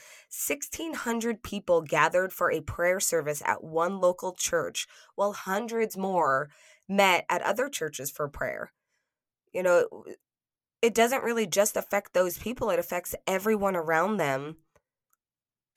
1,600 0.48 1.42
people 1.42 1.82
gathered 1.82 2.34
for 2.34 2.52
a 2.52 2.60
prayer 2.60 3.00
service 3.00 3.42
at 3.46 3.64
one 3.64 4.02
local 4.02 4.34
church, 4.34 4.88
while 5.16 5.32
hundreds 5.32 5.96
more 5.96 6.50
met 6.86 7.24
at 7.30 7.42
other 7.44 7.70
churches 7.70 8.12
for 8.12 8.28
prayer. 8.28 8.74
You 9.54 9.64
know, 9.64 10.04
it 10.82 10.94
doesn't 10.94 11.24
really 11.24 11.46
just 11.46 11.76
affect 11.76 12.14
those 12.14 12.38
people, 12.38 12.70
it 12.70 12.80
affects 12.80 13.16
everyone 13.28 13.76
around 13.76 14.18
them. 14.18 14.58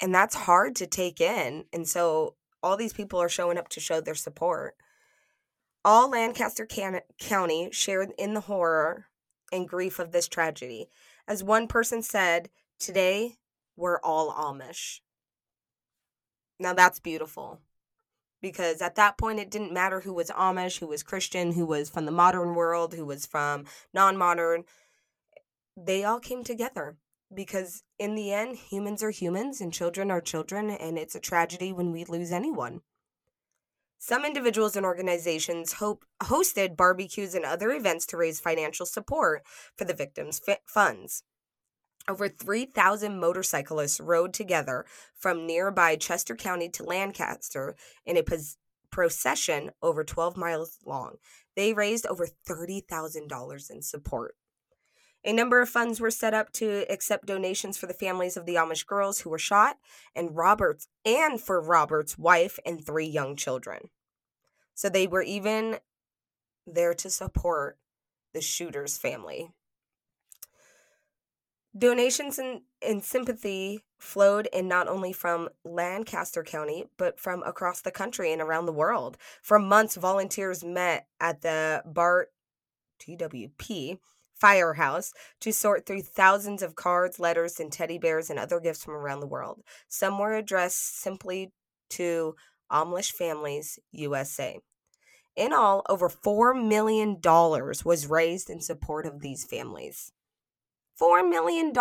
And 0.01 0.15
that's 0.15 0.35
hard 0.35 0.75
to 0.77 0.87
take 0.87 1.21
in. 1.21 1.65
And 1.73 1.87
so 1.87 2.35
all 2.63 2.77
these 2.77 2.93
people 2.93 3.21
are 3.21 3.29
showing 3.29 3.59
up 3.59 3.69
to 3.71 3.81
show 3.81 4.01
their 4.01 4.15
support. 4.15 4.75
All 5.85 6.11
Lancaster 6.11 6.65
Can- 6.65 7.01
County 7.19 7.69
shared 7.73 8.13
in 8.19 8.35
the 8.35 8.43
horror 8.43 9.07
and 9.53 9.69
grief 9.69 9.99
of 9.99 10.13
this 10.13 10.29
tragedy. 10.29 10.89
As 11.27 11.45
one 11.45 11.67
person 11.67 12.03
said, 12.03 12.51
Today, 12.79 13.37
we're 13.77 14.01
all 14.01 14.33
Amish. 14.33 15.01
Now 16.59 16.73
that's 16.73 17.01
beautiful 17.01 17.61
because 18.41 18.83
at 18.83 18.97
that 18.97 19.17
point 19.17 19.39
it 19.39 19.51
didn't 19.51 19.73
matter 19.73 20.01
who 20.01 20.13
was 20.13 20.31
Amish, 20.31 20.81
who 20.81 20.89
was 20.89 21.03
Christian, 21.03 21.53
who 21.53 21.65
was 21.65 21.89
from 21.89 22.05
the 22.05 22.11
modern 22.11 22.55
world, 22.55 22.95
who 22.95 23.05
was 23.05 23.25
from 23.25 23.65
non 23.95 24.17
modern 24.17 24.65
they 25.77 26.05
all 26.05 26.21
came 26.21 26.45
together 26.45 26.97
because 27.35 27.83
in 27.99 28.15
the 28.15 28.33
end 28.33 28.57
humans 28.57 29.03
are 29.03 29.11
humans 29.11 29.61
and 29.61 29.73
children 29.73 30.11
are 30.11 30.21
children 30.21 30.71
and 30.71 30.99
it's 30.99 31.15
a 31.15 31.21
tragedy 31.21 31.73
when 31.73 31.93
we 31.93 32.05
lose 32.05 32.31
anyone 32.31 32.83
some 34.05 34.25
individuals 34.25 34.75
and 34.75 34.85
organizations 34.85 35.75
hope, 35.75 36.05
hosted 36.21 36.77
barbecues 36.77 37.37
and 37.37 37.45
other 37.45 37.71
events 37.71 38.05
to 38.07 38.17
raise 38.17 38.41
financial 38.41 38.85
support 38.85 39.45
for 39.77 39.85
the 39.85 39.95
victims' 39.95 40.41
funds. 40.67 41.23
Over 42.09 42.29
3,000 42.29 43.21
motorcyclists 43.21 44.01
rode 44.01 44.35
together 44.35 44.87
from 45.17 45.47
nearby 45.47 45.95
Chester 45.95 46.35
County 46.35 46.69
to 46.71 46.83
Lancaster 46.83 47.77
in 48.05 48.17
a 48.17 48.25
pos- 48.25 48.57
procession 48.91 49.71
over 49.81 50.03
12 50.03 50.37
miles 50.37 50.79
long. 50.85 51.19
They 51.55 51.73
raised 51.73 52.05
over 52.07 52.27
$30,000 52.27 53.71
in 53.71 53.83
support. 53.83 54.35
A 55.25 55.33
number 55.33 55.61
of 55.61 55.69
funds 55.69 56.01
were 56.01 56.11
set 56.11 56.35
up 56.35 56.53
to 56.55 56.85
accept 56.91 57.27
donations 57.27 57.79
for 57.79 57.87
the 57.87 57.95
families 57.95 58.37
of 58.37 58.45
the 58.45 58.57
Amish 58.57 58.85
girls 58.85 59.21
who 59.21 59.31
were 59.31 59.39
shot 59.39 59.77
and 60.17 60.37
Roberts 60.37 60.89
and 61.05 61.41
for 61.41 61.61
Robert's 61.61 62.19
wife 62.19 62.59
and 62.67 62.85
three 62.85 63.07
young 63.07 63.37
children. 63.37 63.91
So 64.75 64.89
they 64.89 65.07
were 65.07 65.23
even 65.23 65.79
there 66.67 66.95
to 66.95 67.11
support 67.11 67.79
the 68.33 68.41
shooter's 68.41 68.99
family. 68.99 69.51
Donations 71.77 72.39
and, 72.39 72.63
and 72.87 73.03
sympathy 73.03 73.81
flowed 73.99 74.49
in 74.53 74.69
not 74.69 74.89
only 74.89 75.13
from 75.13 75.49
Lancaster 75.65 76.43
County, 76.43 76.85
but 76.99 77.19
from 77.19 77.43
across 77.45 77.81
the 77.81 77.91
country 77.91 78.33
and 78.33 78.43
around 78.43 78.67
the 78.67 78.73
world. 78.73 79.17
For 79.41 79.59
months, 79.59 79.95
volunteers 79.95 80.65
met 80.65 81.07
at 81.21 81.41
the 81.43 81.83
BART 81.87 82.33
TWP 83.01 83.99
firehouse 84.43 85.13
to 85.41 85.53
sort 85.53 85.87
through 85.87 86.03
thousands 86.03 86.63
of 86.63 86.75
cards, 86.75 87.21
letters, 87.21 87.61
and 87.61 87.71
teddy 87.73 87.97
bears 87.97 88.29
and 88.29 88.41
other 88.41 88.59
gifts 88.59 88.83
from 88.83 88.95
around 88.95 89.21
the 89.21 89.27
world. 89.29 89.63
Some 89.89 90.19
were 90.19 90.35
addressed 90.35 90.99
simply 90.99 91.53
to 91.91 92.35
Amish 92.71 93.13
Families 93.13 93.79
USA. 93.93 94.59
In 95.37 95.53
all, 95.53 95.85
over 95.89 96.09
$4 96.09 96.61
million 96.61 97.21
was 97.23 98.09
raised 98.09 98.51
in 98.51 98.61
support 98.61 99.07
of 99.07 99.21
these 99.21 99.45
families. 99.45 100.11
$4 101.01 101.29
million. 101.29 101.73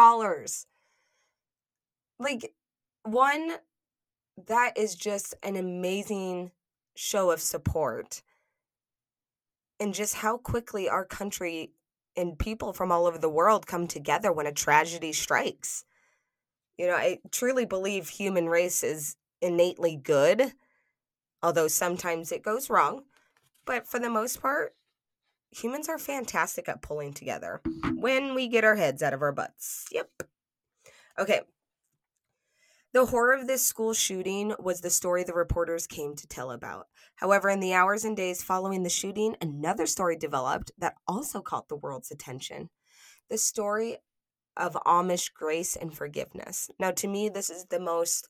Like, 2.20 2.54
one, 3.02 3.54
that 4.48 4.78
is 4.78 4.96
just 4.96 5.34
an 5.42 5.56
amazing 5.56 6.52
show 6.96 7.32
of 7.32 7.42
support. 7.42 8.22
And 9.80 9.96
just 9.96 10.18
how 10.18 10.38
quickly 10.38 10.88
our 10.88 11.06
country 11.06 11.72
and 12.16 12.38
people 12.38 12.74
from 12.74 12.92
all 12.92 13.06
over 13.06 13.18
the 13.18 13.30
world 13.30 13.68
come 13.68 13.88
together 13.88 14.32
when 14.32 14.48
a 14.48 14.52
tragedy 14.52 15.14
strikes. 15.14 15.86
You 16.78 16.88
know, 16.88 16.96
I 16.96 17.20
truly 17.32 17.66
believe 17.66 18.10
human 18.10 18.48
race 18.48 18.84
is 18.84 19.16
innately 19.42 19.96
good, 19.96 20.54
although 21.44 21.68
sometimes 21.68 22.32
it 22.32 22.44
goes 22.44 22.70
wrong. 22.70 23.04
But 23.66 23.88
for 23.88 24.00
the 24.00 24.10
most 24.10 24.42
part, 24.42 24.76
humans 25.52 25.90
are 25.90 25.98
fantastic 25.98 26.68
at 26.68 26.82
pulling 26.82 27.14
together 27.14 27.62
when 27.96 28.34
we 28.34 28.48
get 28.48 28.64
our 28.64 28.76
heads 28.76 29.04
out 29.04 29.14
of 29.14 29.22
our 29.22 29.32
butts. 29.32 29.86
Yep. 29.92 30.10
Okay, 31.20 31.42
the 32.94 33.06
horror 33.06 33.34
of 33.34 33.48
this 33.48 33.66
school 33.66 33.94
shooting 33.94 34.54
was 34.60 34.82
the 34.82 34.90
story 34.90 35.24
the 35.24 35.34
reporters 35.34 35.88
came 35.88 36.16
to 36.16 36.28
tell 36.28 36.52
about. 36.52 36.88
However, 37.16 37.50
in 37.50 37.60
the 37.60 37.74
hours 37.74 38.04
and 38.04 38.18
days 38.18 38.44
following 38.44 38.84
the 38.84 38.90
shooting, 38.90 39.36
another 39.42 39.86
story 39.86 40.18
developed 40.18 40.72
that 40.78 40.96
also 41.08 41.42
caught 41.42 41.70
the 41.70 41.78
world's 41.78 42.12
attention. 42.12 42.70
The 43.30 43.38
story 43.38 43.98
of 44.58 44.78
Amish 44.86 45.32
grace 45.34 45.76
and 45.76 45.96
forgiveness. 45.96 46.70
Now, 46.80 46.92
to 46.92 47.08
me, 47.08 47.30
this 47.30 47.50
is 47.50 47.66
the 47.66 47.80
most 47.80 48.28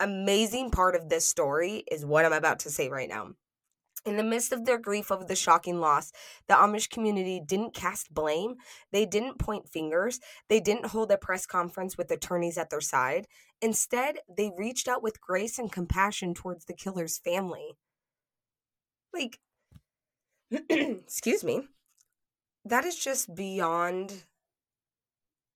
amazing 0.00 0.70
part 0.70 0.94
of 0.94 1.08
this 1.08 1.26
story, 1.26 1.84
is 1.90 2.06
what 2.06 2.24
I'm 2.24 2.32
about 2.32 2.60
to 2.60 2.70
say 2.70 2.88
right 2.88 3.08
now. 3.08 3.32
In 4.04 4.16
the 4.16 4.22
midst 4.22 4.52
of 4.52 4.64
their 4.64 4.78
grief 4.78 5.10
over 5.10 5.24
the 5.24 5.36
shocking 5.36 5.80
loss, 5.80 6.12
the 6.46 6.54
Amish 6.54 6.88
community 6.88 7.40
didn't 7.44 7.74
cast 7.74 8.12
blame. 8.12 8.56
They 8.92 9.06
didn't 9.06 9.38
point 9.38 9.68
fingers. 9.68 10.20
They 10.48 10.60
didn't 10.60 10.86
hold 10.86 11.10
a 11.10 11.18
press 11.18 11.46
conference 11.46 11.96
with 11.98 12.10
attorneys 12.10 12.58
at 12.58 12.70
their 12.70 12.80
side. 12.80 13.26
Instead, 13.60 14.18
they 14.28 14.52
reached 14.56 14.88
out 14.88 15.02
with 15.02 15.20
grace 15.20 15.58
and 15.58 15.70
compassion 15.70 16.34
towards 16.34 16.64
the 16.64 16.74
killer's 16.74 17.18
family. 17.18 17.72
Like, 19.12 19.38
excuse 20.70 21.42
me, 21.42 21.62
that 22.64 22.84
is 22.84 22.96
just 22.96 23.34
beyond 23.34 24.24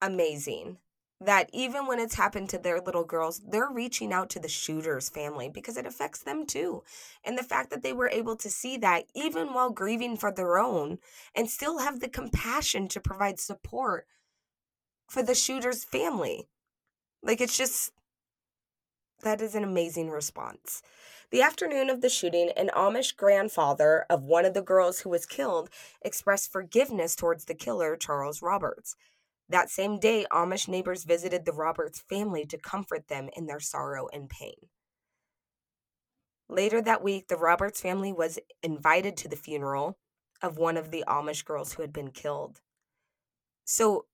amazing 0.01 0.79
that 1.25 1.49
even 1.53 1.87
when 1.87 1.99
it's 1.99 2.15
happened 2.15 2.49
to 2.51 2.59
their 2.59 2.81
little 2.81 3.05
girls, 3.05 3.41
they're 3.47 3.71
reaching 3.71 4.13
out 4.13 4.31
to 4.31 4.41
the 4.41 4.49
shooter's 4.49 5.09
family 5.09 5.49
because 5.49 5.77
it 5.77 5.87
affects 5.87 6.21
them 6.23 6.47
too. 6.47 6.83
And 7.25 7.39
the 7.39 7.43
fact 7.43 7.71
that 7.71 7.83
they 7.83 7.93
were 7.93 8.09
able 8.09 8.37
to 8.37 8.51
see 8.51 8.77
that 8.79 9.05
even 9.15 9.55
while 9.55 9.71
grieving 9.71 10.17
for 10.17 10.33
their 10.33 10.59
own 10.59 10.99
and 11.35 11.49
still 11.49 11.79
have 11.79 12.01
the 12.01 12.09
compassion 12.09 12.89
to 12.89 13.01
provide 13.01 13.39
support 13.39 14.07
for 15.09 15.23
the 15.23 15.35
shooter's 15.35 15.85
family. 15.85 16.49
Like 17.23 17.41
it's 17.41 17.57
just, 17.57 17.93
that 19.23 19.41
is 19.41 19.55
an 19.55 19.65
amazing 19.65 20.11
response. 20.11 20.83
The 21.31 21.43
afternoon 21.43 21.89
of 21.89 22.03
the 22.03 22.11
shooting, 22.11 22.51
an 22.57 22.71
Amish 22.77 23.17
grandfather 23.17 24.05
of 24.11 24.25
one 24.25 24.45
of 24.45 24.53
the 24.53 24.61
girls 24.61 25.01
who 25.01 25.09
was 25.09 25.25
killed 25.25 25.71
expressed 26.03 26.53
forgiveness 26.53 27.17
towards 27.17 27.47
the 27.47 27.55
killer, 27.55 27.97
Charles 27.97 28.43
Roberts. 28.43 28.97
That 29.53 29.69
same 29.69 29.99
day, 29.99 30.25
Amish 30.33 30.67
neighbors 30.67 31.05
visited 31.05 31.45
the 31.45 31.53
Roberts 31.53 32.01
family 32.01 32.47
to 32.47 32.57
comfort 32.57 33.09
them 33.09 33.29
in 33.37 33.45
their 33.45 33.61
sorrow 33.61 34.09
and 34.11 34.27
pain. 34.27 34.71
Later 36.49 36.81
that 36.81 37.03
week, 37.03 37.29
the 37.29 37.37
Roberts 37.37 37.79
family 37.79 38.15
was 38.15 38.39
invited 38.63 39.15
to 39.19 39.29
the 39.29 39.37
funeral 39.37 39.99
of 40.41 40.57
one 40.57 40.79
of 40.79 40.91
the 40.91 41.05
Amish 41.07 41.45
girls 41.45 41.75
who 41.75 41.83
had 41.83 41.93
been 41.93 42.13
killed. 42.13 42.63
So, 43.67 44.07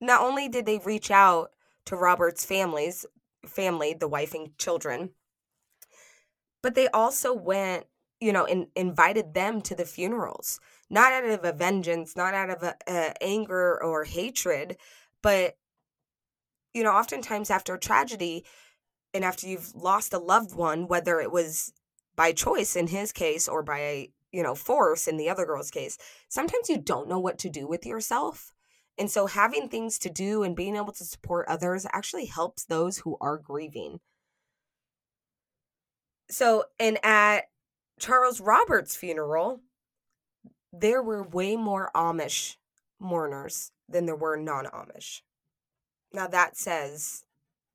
not 0.00 0.22
only 0.22 0.48
did 0.48 0.64
they 0.64 0.78
reach 0.78 1.10
out 1.10 1.50
to 1.84 1.94
Roberts' 1.94 2.46
families, 2.46 3.04
family, 3.44 3.92
the 3.92 4.08
wife 4.08 4.32
and 4.32 4.56
children, 4.56 5.10
but 6.62 6.74
they 6.74 6.88
also 6.88 7.34
went, 7.34 7.84
you 8.18 8.32
know, 8.32 8.46
and 8.46 8.68
invited 8.74 9.34
them 9.34 9.60
to 9.60 9.74
the 9.74 9.84
funerals 9.84 10.58
not 10.88 11.12
out 11.12 11.24
of 11.24 11.44
a 11.44 11.52
vengeance, 11.52 12.16
not 12.16 12.34
out 12.34 12.50
of 12.50 12.62
a, 12.62 12.74
a 12.88 13.22
anger 13.22 13.82
or 13.82 14.04
hatred, 14.04 14.76
but 15.22 15.56
you 16.72 16.82
know, 16.82 16.92
oftentimes 16.92 17.50
after 17.50 17.74
a 17.74 17.80
tragedy 17.80 18.44
and 19.14 19.24
after 19.24 19.48
you've 19.48 19.74
lost 19.74 20.12
a 20.12 20.18
loved 20.18 20.54
one, 20.54 20.86
whether 20.86 21.20
it 21.20 21.32
was 21.32 21.72
by 22.14 22.32
choice 22.32 22.76
in 22.76 22.88
his 22.88 23.12
case 23.12 23.48
or 23.48 23.62
by, 23.62 24.08
you 24.30 24.42
know, 24.42 24.54
force 24.54 25.08
in 25.08 25.16
the 25.16 25.30
other 25.30 25.46
girl's 25.46 25.70
case, 25.70 25.96
sometimes 26.28 26.68
you 26.68 26.76
don't 26.76 27.08
know 27.08 27.18
what 27.18 27.38
to 27.38 27.48
do 27.48 27.66
with 27.66 27.86
yourself. 27.86 28.52
And 28.98 29.10
so 29.10 29.26
having 29.26 29.68
things 29.68 29.98
to 30.00 30.10
do 30.10 30.42
and 30.42 30.56
being 30.56 30.76
able 30.76 30.92
to 30.92 31.04
support 31.04 31.46
others 31.48 31.86
actually 31.92 32.26
helps 32.26 32.64
those 32.64 32.98
who 32.98 33.16
are 33.20 33.38
grieving. 33.38 34.00
So, 36.28 36.64
and 36.78 36.98
at 37.04 37.44
Charles 37.98 38.40
Roberts' 38.40 38.96
funeral, 38.96 39.60
there 40.80 41.02
were 41.02 41.22
way 41.22 41.56
more 41.56 41.90
Amish 41.94 42.56
mourners 42.98 43.72
than 43.88 44.06
there 44.06 44.16
were 44.16 44.36
non 44.36 44.66
Amish. 44.66 45.22
Now, 46.12 46.26
that 46.28 46.56
says 46.56 47.24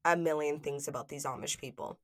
a 0.03 0.15
million 0.17 0.59
things 0.59 0.87
about 0.87 1.09
these 1.09 1.25
Amish 1.25 1.57
people. 1.59 1.99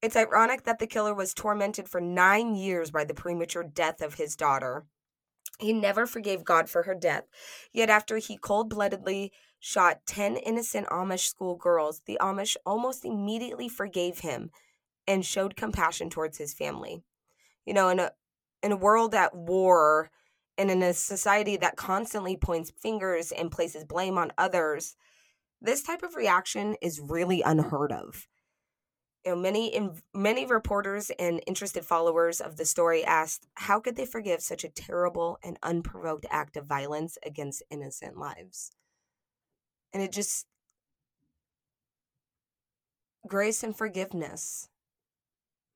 It's 0.00 0.16
ironic 0.16 0.64
that 0.64 0.78
the 0.80 0.86
killer 0.86 1.14
was 1.14 1.32
tormented 1.32 1.88
for 1.88 2.00
nine 2.00 2.56
years 2.56 2.90
by 2.90 3.04
the 3.04 3.14
premature 3.14 3.62
death 3.62 4.02
of 4.02 4.14
his 4.14 4.34
daughter. 4.34 4.84
He 5.60 5.72
never 5.72 6.06
forgave 6.06 6.44
God 6.44 6.68
for 6.68 6.82
her 6.84 6.94
death, 6.94 7.24
yet, 7.72 7.88
after 7.88 8.18
he 8.18 8.36
cold 8.36 8.68
bloodedly 8.68 9.32
shot 9.60 10.00
10 10.06 10.36
innocent 10.38 10.88
Amish 10.88 11.28
schoolgirls, 11.28 12.02
the 12.04 12.18
Amish 12.20 12.56
almost 12.66 13.04
immediately 13.04 13.68
forgave 13.68 14.20
him 14.20 14.50
and 15.06 15.24
showed 15.24 15.54
compassion 15.54 16.10
towards 16.10 16.38
his 16.38 16.52
family. 16.52 17.04
You 17.64 17.74
know, 17.74 17.88
in 17.90 18.00
a 18.00 18.04
uh, 18.04 18.10
in 18.62 18.72
a 18.72 18.76
world 18.76 19.14
at 19.14 19.34
war 19.34 20.10
and 20.58 20.70
in 20.70 20.82
a 20.82 20.92
society 20.92 21.56
that 21.56 21.76
constantly 21.76 22.36
points 22.36 22.70
fingers 22.70 23.32
and 23.32 23.50
places 23.50 23.84
blame 23.84 24.18
on 24.18 24.32
others, 24.38 24.96
this 25.60 25.82
type 25.82 26.02
of 26.02 26.14
reaction 26.14 26.76
is 26.82 27.00
really 27.00 27.42
unheard 27.42 27.92
of. 27.92 28.28
You 29.24 29.32
know, 29.32 29.40
many 29.40 29.68
in, 29.68 30.00
many 30.12 30.46
reporters 30.46 31.10
and 31.18 31.40
interested 31.46 31.84
followers 31.84 32.40
of 32.40 32.56
the 32.56 32.64
story 32.64 33.04
asked, 33.04 33.46
how 33.54 33.78
could 33.78 33.96
they 33.96 34.04
forgive 34.04 34.42
such 34.42 34.64
a 34.64 34.68
terrible 34.68 35.38
and 35.44 35.58
unprovoked 35.62 36.26
act 36.28 36.56
of 36.56 36.66
violence 36.66 37.18
against 37.24 37.62
innocent 37.70 38.16
lives? 38.16 38.72
And 39.92 40.02
it 40.02 40.10
just 40.10 40.46
grace 43.26 43.62
and 43.62 43.76
forgiveness. 43.76 44.68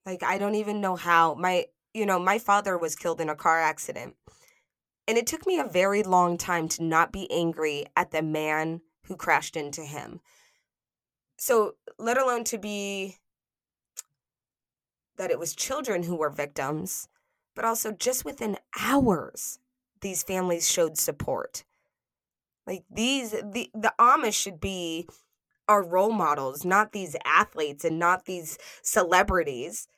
Like 0.04 0.22
I 0.22 0.38
don't 0.38 0.56
even 0.56 0.80
know 0.80 0.96
how 0.96 1.34
my 1.34 1.66
you 1.96 2.04
know, 2.04 2.18
my 2.18 2.38
father 2.38 2.76
was 2.76 2.94
killed 2.94 3.22
in 3.22 3.30
a 3.30 3.34
car 3.34 3.58
accident. 3.58 4.14
And 5.08 5.16
it 5.16 5.26
took 5.26 5.46
me 5.46 5.58
a 5.58 5.64
very 5.64 6.02
long 6.02 6.36
time 6.36 6.68
to 6.68 6.82
not 6.82 7.10
be 7.10 7.30
angry 7.32 7.86
at 7.96 8.10
the 8.10 8.22
man 8.22 8.82
who 9.04 9.16
crashed 9.16 9.56
into 9.56 9.80
him. 9.80 10.20
So, 11.38 11.76
let 11.98 12.18
alone 12.18 12.44
to 12.44 12.58
be 12.58 13.16
that 15.16 15.30
it 15.30 15.38
was 15.38 15.54
children 15.54 16.02
who 16.02 16.16
were 16.16 16.28
victims, 16.28 17.08
but 17.54 17.64
also 17.64 17.92
just 17.92 18.26
within 18.26 18.58
hours, 18.78 19.58
these 20.02 20.22
families 20.22 20.68
showed 20.68 20.98
support. 20.98 21.64
Like 22.66 22.84
these, 22.90 23.30
the, 23.30 23.70
the 23.74 23.94
Amish 23.98 24.34
should 24.34 24.60
be 24.60 25.08
our 25.66 25.82
role 25.82 26.12
models, 26.12 26.64
not 26.64 26.92
these 26.92 27.16
athletes 27.24 27.84
and 27.84 27.98
not 27.98 28.26
these 28.26 28.58
celebrities. 28.82 29.88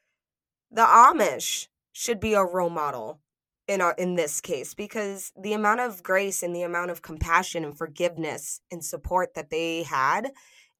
The 0.70 0.82
Amish 0.82 1.68
should 1.98 2.20
be 2.20 2.34
a 2.34 2.44
role 2.44 2.70
model 2.70 3.18
in 3.66 3.80
our 3.80 3.92
in 3.98 4.14
this 4.14 4.40
case 4.40 4.72
because 4.72 5.32
the 5.36 5.52
amount 5.52 5.80
of 5.80 6.00
grace 6.00 6.44
and 6.44 6.54
the 6.54 6.62
amount 6.62 6.92
of 6.92 7.02
compassion 7.02 7.64
and 7.64 7.76
forgiveness 7.76 8.60
and 8.70 8.84
support 8.84 9.34
that 9.34 9.50
they 9.50 9.82
had 9.82 10.30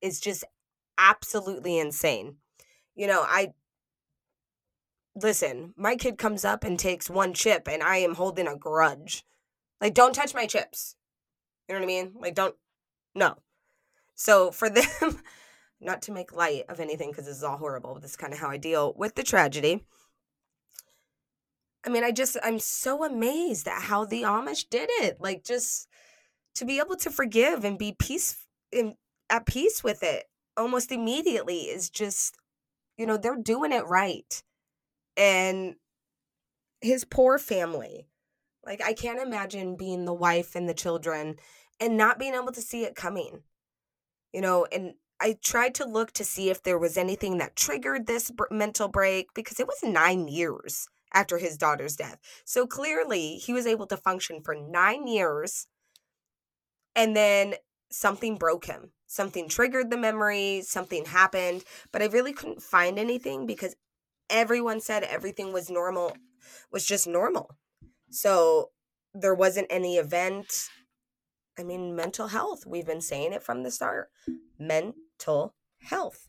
is 0.01 0.21
just 0.21 0.45
absolutely 0.97 1.77
insane. 1.77 2.37
You 2.95 3.09
know, 3.09 3.25
I 3.27 3.49
listen, 5.21 5.75
my 5.77 5.97
kid 5.97 6.19
comes 6.19 6.45
up 6.45 6.63
and 6.63 6.79
takes 6.79 7.11
one 7.11 7.35
chip 7.35 7.67
and 7.69 7.83
I 7.83 7.97
am 7.97 8.15
holding 8.15 8.47
a 8.47 8.57
grudge. 8.57 9.25
Like 9.81 9.95
don't 9.95 10.15
touch 10.15 10.35
my 10.35 10.47
chips. 10.47 10.95
You 11.69 11.75
know 11.75 11.81
what 11.81 11.85
I 11.85 11.89
mean? 11.89 12.13
Like 12.21 12.37
don't 12.37 12.55
no. 13.17 13.39
So 14.15 14.53
for 14.53 14.71
them 14.71 15.21
not 15.81 16.03
to 16.03 16.13
make 16.13 16.33
light 16.33 16.63
of 16.69 16.79
anything 16.79 17.11
because 17.11 17.27
this 17.27 17.39
is 17.39 17.45
all 17.45 17.57
horrible, 17.57 17.95
but 17.95 18.03
this 18.03 18.13
is 18.13 18.17
kind 18.17 18.33
of 18.33 18.39
how 18.39 18.51
I 18.51 18.57
deal 18.57 18.95
with 18.97 19.17
the 19.17 19.25
tragedy 19.25 19.83
I 21.85 21.91
mean, 21.91 22.05
I 22.05 22.11
just, 22.11 22.37
I'm 22.43 22.59
so 22.59 23.05
amazed 23.05 23.69
at 23.69 23.83
how 23.83 24.05
the 24.05 24.23
Amish 24.23 24.69
did 24.69 24.89
it. 24.91 25.19
Like, 25.21 25.45
just 25.45 25.89
to 26.57 26.65
be 26.65 26.79
able 26.79 26.97
to 26.97 27.11
forgive 27.11 27.65
and 27.65 27.79
be 27.79 27.95
peace 27.99 28.45
in, 28.73 28.97
at 29.31 29.47
peace 29.47 29.85
with 29.85 30.03
it 30.03 30.25
almost 30.57 30.91
immediately 30.91 31.61
is 31.61 31.89
just, 31.89 32.37
you 32.97 33.07
know, 33.07 33.17
they're 33.17 33.37
doing 33.37 33.73
it 33.73 33.87
right. 33.87 34.43
And 35.17 35.77
his 36.81 37.05
poor 37.05 37.39
family, 37.39 38.09
like, 38.65 38.83
I 38.83 38.93
can't 38.93 39.21
imagine 39.21 39.77
being 39.77 40.05
the 40.05 40.15
wife 40.15 40.57
and 40.57 40.69
the 40.69 40.75
children 40.75 41.37
and 41.81 41.97
not 41.97 42.19
being 42.19 42.35
able 42.35 42.53
to 42.53 42.61
see 42.61 42.85
it 42.85 42.97
coming, 42.97 43.43
you 44.33 44.41
know, 44.41 44.67
and 44.73 44.95
I 45.21 45.37
tried 45.43 45.75
to 45.77 45.85
look 45.85 46.13
to 46.13 46.25
see 46.25 46.51
if 46.51 46.63
there 46.63 46.79
was 46.79 46.97
anything 46.97 47.39
that 47.39 47.57
triggered 47.57 48.07
this 48.07 48.31
mental 48.51 48.89
break 48.89 49.33
because 49.35 49.59
it 49.59 49.67
was 49.67 49.79
nine 49.83 50.29
years 50.29 50.89
after 51.13 51.39
his 51.39 51.57
daughter's 51.57 51.97
death. 51.97 52.19
So 52.45 52.67
clearly, 52.67 53.37
he 53.37 53.53
was 53.53 53.67
able 53.67 53.87
to 53.87 53.97
function 53.97 54.41
for 54.43 54.55
nine 54.55 55.07
years 55.07 55.67
and 56.95 57.17
then 57.17 57.55
something 57.91 58.37
broke 58.37 58.67
him. 58.67 58.93
Something 59.07 59.49
triggered 59.49 59.91
the 59.91 59.97
memory, 59.97 60.63
something 60.63 61.07
happened, 61.07 61.65
but 61.93 62.03
I 62.03 62.07
really 62.07 62.33
couldn't 62.33 62.63
find 62.63 62.99
anything 62.99 63.47
because 63.47 63.75
everyone 64.29 64.81
said 64.81 65.03
everything 65.05 65.53
was 65.53 65.71
normal, 65.71 66.15
was 66.71 66.85
just 66.85 67.07
normal. 67.07 67.57
So 68.11 68.71
there 69.15 69.35
wasn't 69.35 69.69
any 69.71 69.97
event. 69.97 70.69
I 71.59 71.63
mean, 71.63 71.97
mental 71.97 72.29
health. 72.29 72.67
We've 72.67 72.87
been 72.87 73.01
saying 73.01 73.33
it 73.33 73.43
from 73.43 73.63
the 73.63 73.71
start. 73.71 74.11
Mental 74.59 75.55
health. 75.81 76.29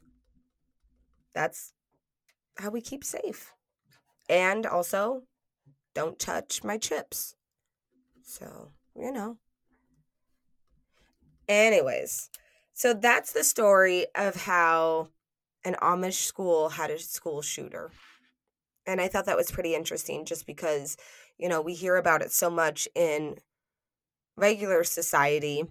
That's 1.34 1.74
how 2.58 2.70
we 2.70 2.82
keep 2.82 3.04
safe. 3.04 3.54
And 4.30 4.66
also, 4.66 5.24
don't 5.96 6.20
touch 6.20 6.64
my 6.64 6.78
chips. 6.78 7.36
So, 8.24 8.72
you 8.96 9.12
know. 9.12 9.38
Anyways, 11.48 12.30
so 12.74 12.94
that's 12.94 13.34
the 13.34 13.44
story 13.44 14.06
of 14.16 14.44
how 14.44 15.10
an 15.66 15.76
Amish 15.82 16.22
school 16.24 16.70
had 16.70 16.92
a 16.92 17.00
school 17.00 17.42
shooter. 17.42 17.92
And 18.86 19.02
I 19.02 19.08
thought 19.08 19.26
that 19.26 19.36
was 19.36 19.52
pretty 19.52 19.74
interesting 19.76 20.26
just 20.26 20.46
because, 20.46 20.96
you 21.38 21.50
know, 21.50 21.62
we 21.62 21.74
hear 21.74 21.96
about 21.96 22.22
it 22.22 22.32
so 22.32 22.50
much 22.50 22.88
in 22.96 23.38
regular 24.38 24.84
society. 24.84 25.64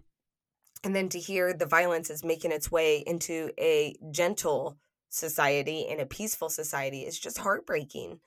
And 0.85 0.95
then 0.95 1.09
to 1.11 1.19
hear 1.19 1.53
the 1.53 1.67
violence 1.67 2.11
is 2.11 2.25
making 2.25 2.53
its 2.53 2.71
way 2.71 2.99
into 3.07 3.51
a 3.59 3.97
gentle 4.11 4.79
society 5.09 5.87
and 5.89 6.01
a 6.01 6.07
peaceful 6.07 6.49
society 6.49 7.03
is 7.03 7.19
just 7.19 7.39
heartbreaking. 7.39 8.21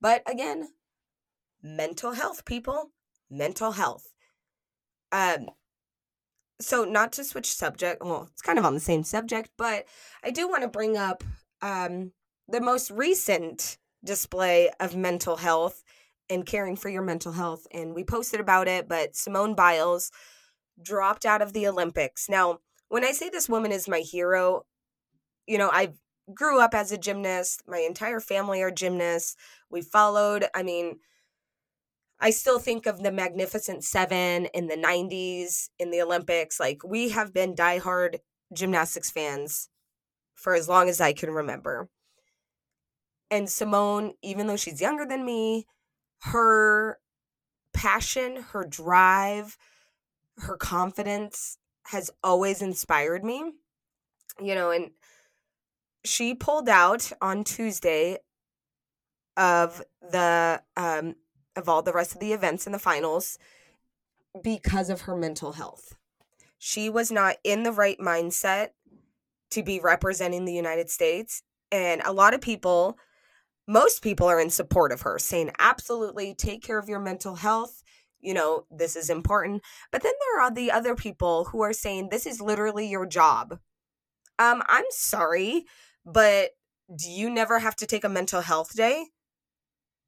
But 0.00 0.22
again, 0.30 0.68
mental 1.62 2.12
health, 2.12 2.44
people, 2.44 2.92
mental 3.30 3.72
health. 3.72 4.12
Um, 5.12 5.50
so 6.60 6.84
not 6.84 7.12
to 7.12 7.24
switch 7.24 7.52
subject, 7.52 8.02
well, 8.02 8.28
it's 8.32 8.42
kind 8.42 8.58
of 8.58 8.64
on 8.64 8.74
the 8.74 8.80
same 8.80 9.02
subject, 9.02 9.50
but 9.56 9.86
I 10.22 10.30
do 10.30 10.48
want 10.48 10.62
to 10.62 10.68
bring 10.68 10.96
up 10.96 11.24
um, 11.62 12.12
the 12.48 12.60
most 12.60 12.90
recent 12.90 13.78
display 14.04 14.70
of 14.78 14.96
mental 14.96 15.36
health 15.36 15.82
and 16.28 16.46
caring 16.46 16.76
for 16.76 16.88
your 16.88 17.02
mental 17.02 17.32
health. 17.32 17.66
And 17.72 17.94
we 17.94 18.04
posted 18.04 18.40
about 18.40 18.68
it, 18.68 18.88
but 18.88 19.16
Simone 19.16 19.54
Biles 19.54 20.10
dropped 20.82 21.26
out 21.26 21.42
of 21.42 21.52
the 21.52 21.66
Olympics. 21.66 22.28
Now, 22.28 22.60
when 22.88 23.04
I 23.04 23.12
say 23.12 23.28
this 23.28 23.48
woman 23.48 23.72
is 23.72 23.88
my 23.88 24.00
hero, 24.00 24.64
you 25.46 25.58
know, 25.58 25.70
I've 25.72 25.98
grew 26.34 26.60
up 26.60 26.74
as 26.74 26.92
a 26.92 26.98
gymnast. 26.98 27.62
My 27.66 27.78
entire 27.78 28.20
family 28.20 28.62
are 28.62 28.70
gymnasts. 28.70 29.36
We 29.70 29.82
followed, 29.82 30.46
I 30.54 30.62
mean, 30.62 31.00
I 32.20 32.30
still 32.30 32.58
think 32.58 32.86
of 32.86 33.02
the 33.02 33.12
Magnificent 33.12 33.82
Seven 33.82 34.46
in 34.46 34.66
the 34.66 34.76
90s 34.76 35.70
in 35.78 35.90
the 35.90 36.02
Olympics. 36.02 36.60
Like, 36.60 36.82
we 36.84 37.10
have 37.10 37.32
been 37.32 37.54
diehard 37.54 38.18
gymnastics 38.52 39.10
fans 39.10 39.68
for 40.34 40.54
as 40.54 40.68
long 40.68 40.88
as 40.88 41.00
I 41.00 41.12
can 41.12 41.30
remember. 41.30 41.88
And 43.30 43.48
Simone, 43.48 44.14
even 44.22 44.46
though 44.46 44.56
she's 44.56 44.80
younger 44.80 45.06
than 45.06 45.24
me, 45.24 45.66
her 46.22 46.98
passion, 47.72 48.42
her 48.50 48.64
drive, 48.66 49.56
her 50.38 50.56
confidence 50.56 51.58
has 51.84 52.10
always 52.22 52.60
inspired 52.60 53.24
me. 53.24 53.52
You 54.40 54.54
know, 54.54 54.70
and 54.70 54.90
she 56.04 56.34
pulled 56.34 56.68
out 56.68 57.12
on 57.20 57.44
Tuesday 57.44 58.18
of 59.36 59.82
the 60.02 60.62
um 60.76 61.14
of 61.56 61.68
all 61.68 61.82
the 61.82 61.92
rest 61.92 62.14
of 62.14 62.20
the 62.20 62.32
events 62.32 62.66
in 62.66 62.72
the 62.72 62.78
finals 62.78 63.38
because 64.42 64.90
of 64.90 65.02
her 65.02 65.16
mental 65.16 65.52
health. 65.52 65.94
She 66.58 66.88
was 66.88 67.10
not 67.10 67.36
in 67.42 67.62
the 67.62 67.72
right 67.72 67.98
mindset 67.98 68.68
to 69.50 69.62
be 69.62 69.80
representing 69.80 70.44
the 70.44 70.54
United 70.54 70.90
States 70.90 71.42
and 71.72 72.02
a 72.04 72.12
lot 72.12 72.34
of 72.34 72.40
people 72.40 72.98
most 73.66 74.02
people 74.02 74.26
are 74.26 74.40
in 74.40 74.50
support 74.50 74.90
of 74.90 75.02
her 75.02 75.18
saying 75.18 75.52
absolutely 75.58 76.34
take 76.34 76.62
care 76.62 76.78
of 76.78 76.88
your 76.88 77.00
mental 77.00 77.36
health. 77.36 77.82
You 78.20 78.34
know 78.34 78.64
this 78.70 78.96
is 78.96 79.10
important. 79.10 79.62
But 79.90 80.02
then 80.02 80.12
there 80.20 80.42
are 80.42 80.50
the 80.50 80.70
other 80.70 80.94
people 80.94 81.44
who 81.46 81.62
are 81.62 81.72
saying 81.72 82.08
this 82.08 82.26
is 82.26 82.40
literally 82.40 82.88
your 82.88 83.06
job. 83.06 83.58
Um 84.38 84.62
i'm 84.68 84.84
sorry 84.90 85.66
but 86.12 86.50
do 86.94 87.08
you 87.10 87.30
never 87.30 87.58
have 87.58 87.76
to 87.76 87.86
take 87.86 88.04
a 88.04 88.08
mental 88.08 88.40
health 88.40 88.74
day? 88.74 89.06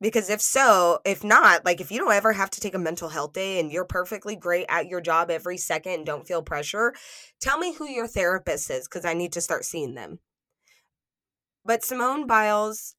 Because 0.01 0.29
if 0.31 0.41
so, 0.41 0.99
if 1.05 1.23
not, 1.23 1.65
like 1.65 1.81
if 1.81 1.93
you 1.93 1.99
don't 1.99 2.13
ever 2.13 2.33
have 2.33 2.51
to 2.51 2.61
take 2.61 2.75
a 2.75 2.79
mental 2.79 3.09
health 3.09 3.35
day 3.35 3.61
and 3.61 3.71
you're 3.71 3.85
perfectly 3.85 4.35
great 4.35 4.67
at 4.69 4.89
your 4.89 5.01
job 5.01 5.31
every 5.31 5.57
second 5.57 5.93
and 5.93 6.07
don't 6.07 6.27
feel 6.27 6.43
pressure, 6.43 6.93
tell 7.41 7.57
me 7.57 7.73
who 7.75 7.89
your 7.89 8.09
therapist 8.09 8.69
is 8.69 8.89
because 8.89 9.05
I 9.05 9.15
need 9.15 9.33
to 9.35 9.41
start 9.41 9.65
seeing 9.65 9.95
them. 9.95 10.19
But 11.65 11.85
Simone 11.85 12.27
Biles 12.27 12.97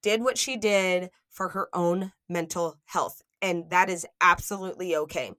did 0.00 0.22
what 0.22 0.38
she 0.38 0.56
did 0.56 1.10
for 1.28 1.48
her 1.48 1.68
own 1.74 2.12
mental 2.28 2.76
health. 2.84 3.20
And 3.42 3.68
that 3.70 3.90
is 3.90 4.06
absolutely 4.20 4.94
okay, 4.94 5.32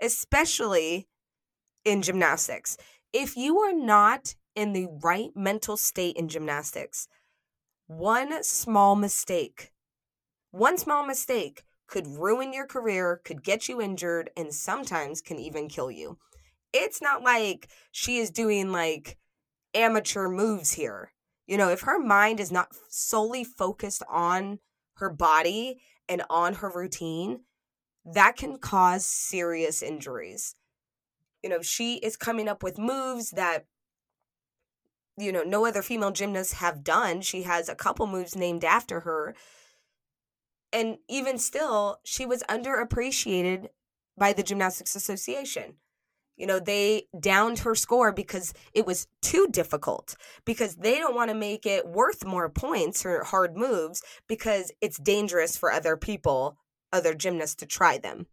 especially 0.00 1.08
in 1.84 2.02
gymnastics. 2.02 2.76
If 3.12 3.36
you 3.36 3.58
are 3.58 3.72
not 3.72 4.36
in 4.60 4.74
the 4.74 4.88
right 5.02 5.30
mental 5.34 5.78
state 5.78 6.16
in 6.16 6.28
gymnastics, 6.28 7.08
one 7.86 8.44
small 8.44 8.94
mistake, 8.94 9.72
one 10.50 10.76
small 10.76 11.06
mistake 11.06 11.62
could 11.86 12.06
ruin 12.06 12.52
your 12.52 12.66
career, 12.66 13.22
could 13.24 13.42
get 13.42 13.70
you 13.70 13.80
injured, 13.80 14.28
and 14.36 14.54
sometimes 14.54 15.22
can 15.22 15.38
even 15.38 15.66
kill 15.66 15.90
you. 15.90 16.18
It's 16.74 17.00
not 17.00 17.22
like 17.22 17.68
she 17.90 18.18
is 18.18 18.30
doing 18.30 18.70
like 18.70 19.16
amateur 19.74 20.28
moves 20.28 20.72
here. 20.72 21.12
You 21.46 21.56
know, 21.56 21.70
if 21.70 21.80
her 21.80 21.98
mind 21.98 22.38
is 22.38 22.52
not 22.52 22.68
solely 22.90 23.44
focused 23.44 24.02
on 24.10 24.58
her 24.96 25.08
body 25.08 25.80
and 26.06 26.22
on 26.28 26.54
her 26.56 26.70
routine, 26.72 27.40
that 28.04 28.36
can 28.36 28.58
cause 28.58 29.06
serious 29.06 29.82
injuries. 29.82 30.54
You 31.42 31.48
know, 31.48 31.62
she 31.62 31.96
is 31.96 32.18
coming 32.18 32.46
up 32.46 32.62
with 32.62 32.78
moves 32.78 33.30
that 33.30 33.64
you 35.16 35.32
know 35.32 35.42
no 35.42 35.66
other 35.66 35.82
female 35.82 36.10
gymnasts 36.10 36.54
have 36.54 36.84
done. 36.84 37.20
She 37.20 37.42
has 37.42 37.68
a 37.68 37.74
couple 37.74 38.06
moves 38.06 38.36
named 38.36 38.64
after 38.64 39.00
her. 39.00 39.34
And 40.72 40.98
even 41.08 41.38
still, 41.38 41.98
she 42.04 42.24
was 42.26 42.44
underappreciated 42.48 43.68
by 44.16 44.32
the 44.32 44.42
Gymnastics 44.42 44.94
Association. 44.94 45.74
You 46.36 46.46
know, 46.46 46.58
they 46.58 47.08
downed 47.18 47.58
her 47.60 47.74
score 47.74 48.12
because 48.12 48.54
it 48.72 48.86
was 48.86 49.08
too 49.20 49.46
difficult, 49.50 50.16
because 50.46 50.76
they 50.76 50.96
don't 50.98 51.14
want 51.14 51.28
to 51.30 51.34
make 51.34 51.66
it 51.66 51.86
worth 51.86 52.24
more 52.24 52.48
points 52.48 53.04
or 53.04 53.24
hard 53.24 53.56
moves 53.56 54.02
because 54.26 54.72
it's 54.80 54.98
dangerous 54.98 55.56
for 55.56 55.70
other 55.70 55.98
people, 55.98 56.56
other 56.92 57.14
gymnasts 57.14 57.56
to 57.56 57.66
try 57.66 57.98
them. 57.98 58.26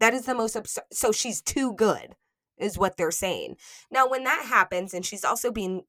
That 0.00 0.14
is 0.14 0.24
the 0.24 0.34
most 0.34 0.56
absurd. 0.56 0.84
So 0.92 1.12
she's 1.12 1.42
too 1.42 1.74
good, 1.74 2.16
is 2.60 2.78
what 2.78 2.96
they're 2.96 3.10
saying. 3.10 3.56
Now, 3.90 4.08
when 4.08 4.24
that 4.24 4.46
happens, 4.46 4.94
and 4.94 5.04
she's 5.04 5.24
also 5.24 5.50
being 5.50 5.82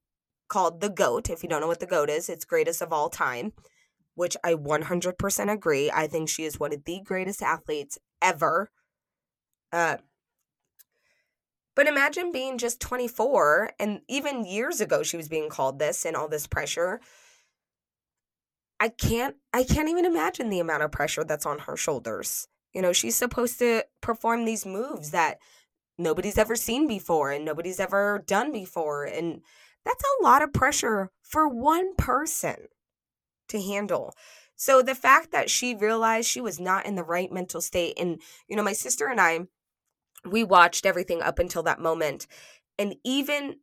called 0.47 0.81
the 0.81 0.89
GOAT, 0.89 1.29
if 1.29 1.43
you 1.43 1.49
don't 1.49 1.61
know 1.61 1.67
what 1.67 1.79
the 1.79 1.85
GOAT 1.85 2.09
is, 2.09 2.29
it's 2.29 2.45
greatest 2.45 2.81
of 2.81 2.91
all 2.91 3.09
time, 3.09 3.53
which 4.15 4.35
I 4.43 4.53
100% 4.53 5.51
agree. 5.51 5.91
I 5.91 6.07
think 6.07 6.29
she 6.29 6.43
is 6.43 6.59
one 6.59 6.73
of 6.73 6.83
the 6.85 7.01
greatest 7.03 7.41
athletes 7.41 7.97
ever. 8.21 8.69
Uh, 9.71 9.97
but 11.75 11.87
imagine 11.87 12.31
being 12.31 12.57
just 12.57 12.81
24 12.81 13.71
and 13.79 14.01
even 14.09 14.45
years 14.45 14.81
ago 14.81 15.03
she 15.03 15.17
was 15.17 15.29
being 15.29 15.49
called 15.49 15.79
this 15.79 16.05
and 16.05 16.15
all 16.15 16.27
this 16.27 16.47
pressure. 16.47 16.99
I 18.79 18.89
can't 18.89 19.35
I 19.53 19.63
can't 19.63 19.89
even 19.89 20.05
imagine 20.05 20.49
the 20.49 20.59
amount 20.59 20.83
of 20.83 20.91
pressure 20.91 21.23
that's 21.23 21.45
on 21.45 21.59
her 21.59 21.77
shoulders. 21.77 22.47
You 22.73 22.81
know, 22.81 22.93
she's 22.93 23.15
supposed 23.15 23.59
to 23.59 23.83
perform 24.01 24.45
these 24.45 24.65
moves 24.65 25.11
that 25.11 25.37
nobody's 26.01 26.37
ever 26.37 26.55
seen 26.55 26.87
before 26.87 27.31
and 27.31 27.45
nobody's 27.45 27.79
ever 27.79 28.23
done 28.25 28.51
before 28.51 29.05
and 29.05 29.41
that's 29.85 30.03
a 30.03 30.23
lot 30.23 30.43
of 30.43 30.53
pressure 30.53 31.09
for 31.23 31.47
one 31.47 31.95
person 31.95 32.67
to 33.49 33.61
handle. 33.61 34.13
So 34.55 34.81
the 34.81 34.93
fact 34.93 35.31
that 35.31 35.49
she 35.49 35.73
realized 35.73 36.29
she 36.29 36.41
was 36.41 36.59
not 36.59 36.85
in 36.85 36.95
the 36.95 37.03
right 37.03 37.31
mental 37.31 37.61
state 37.61 37.97
and 37.97 38.21
you 38.47 38.55
know 38.55 38.63
my 38.63 38.73
sister 38.73 39.07
and 39.07 39.19
I 39.19 39.41
we 40.29 40.43
watched 40.43 40.85
everything 40.85 41.21
up 41.21 41.39
until 41.39 41.63
that 41.63 41.79
moment. 41.79 42.27
And 42.77 42.95
even 43.03 43.57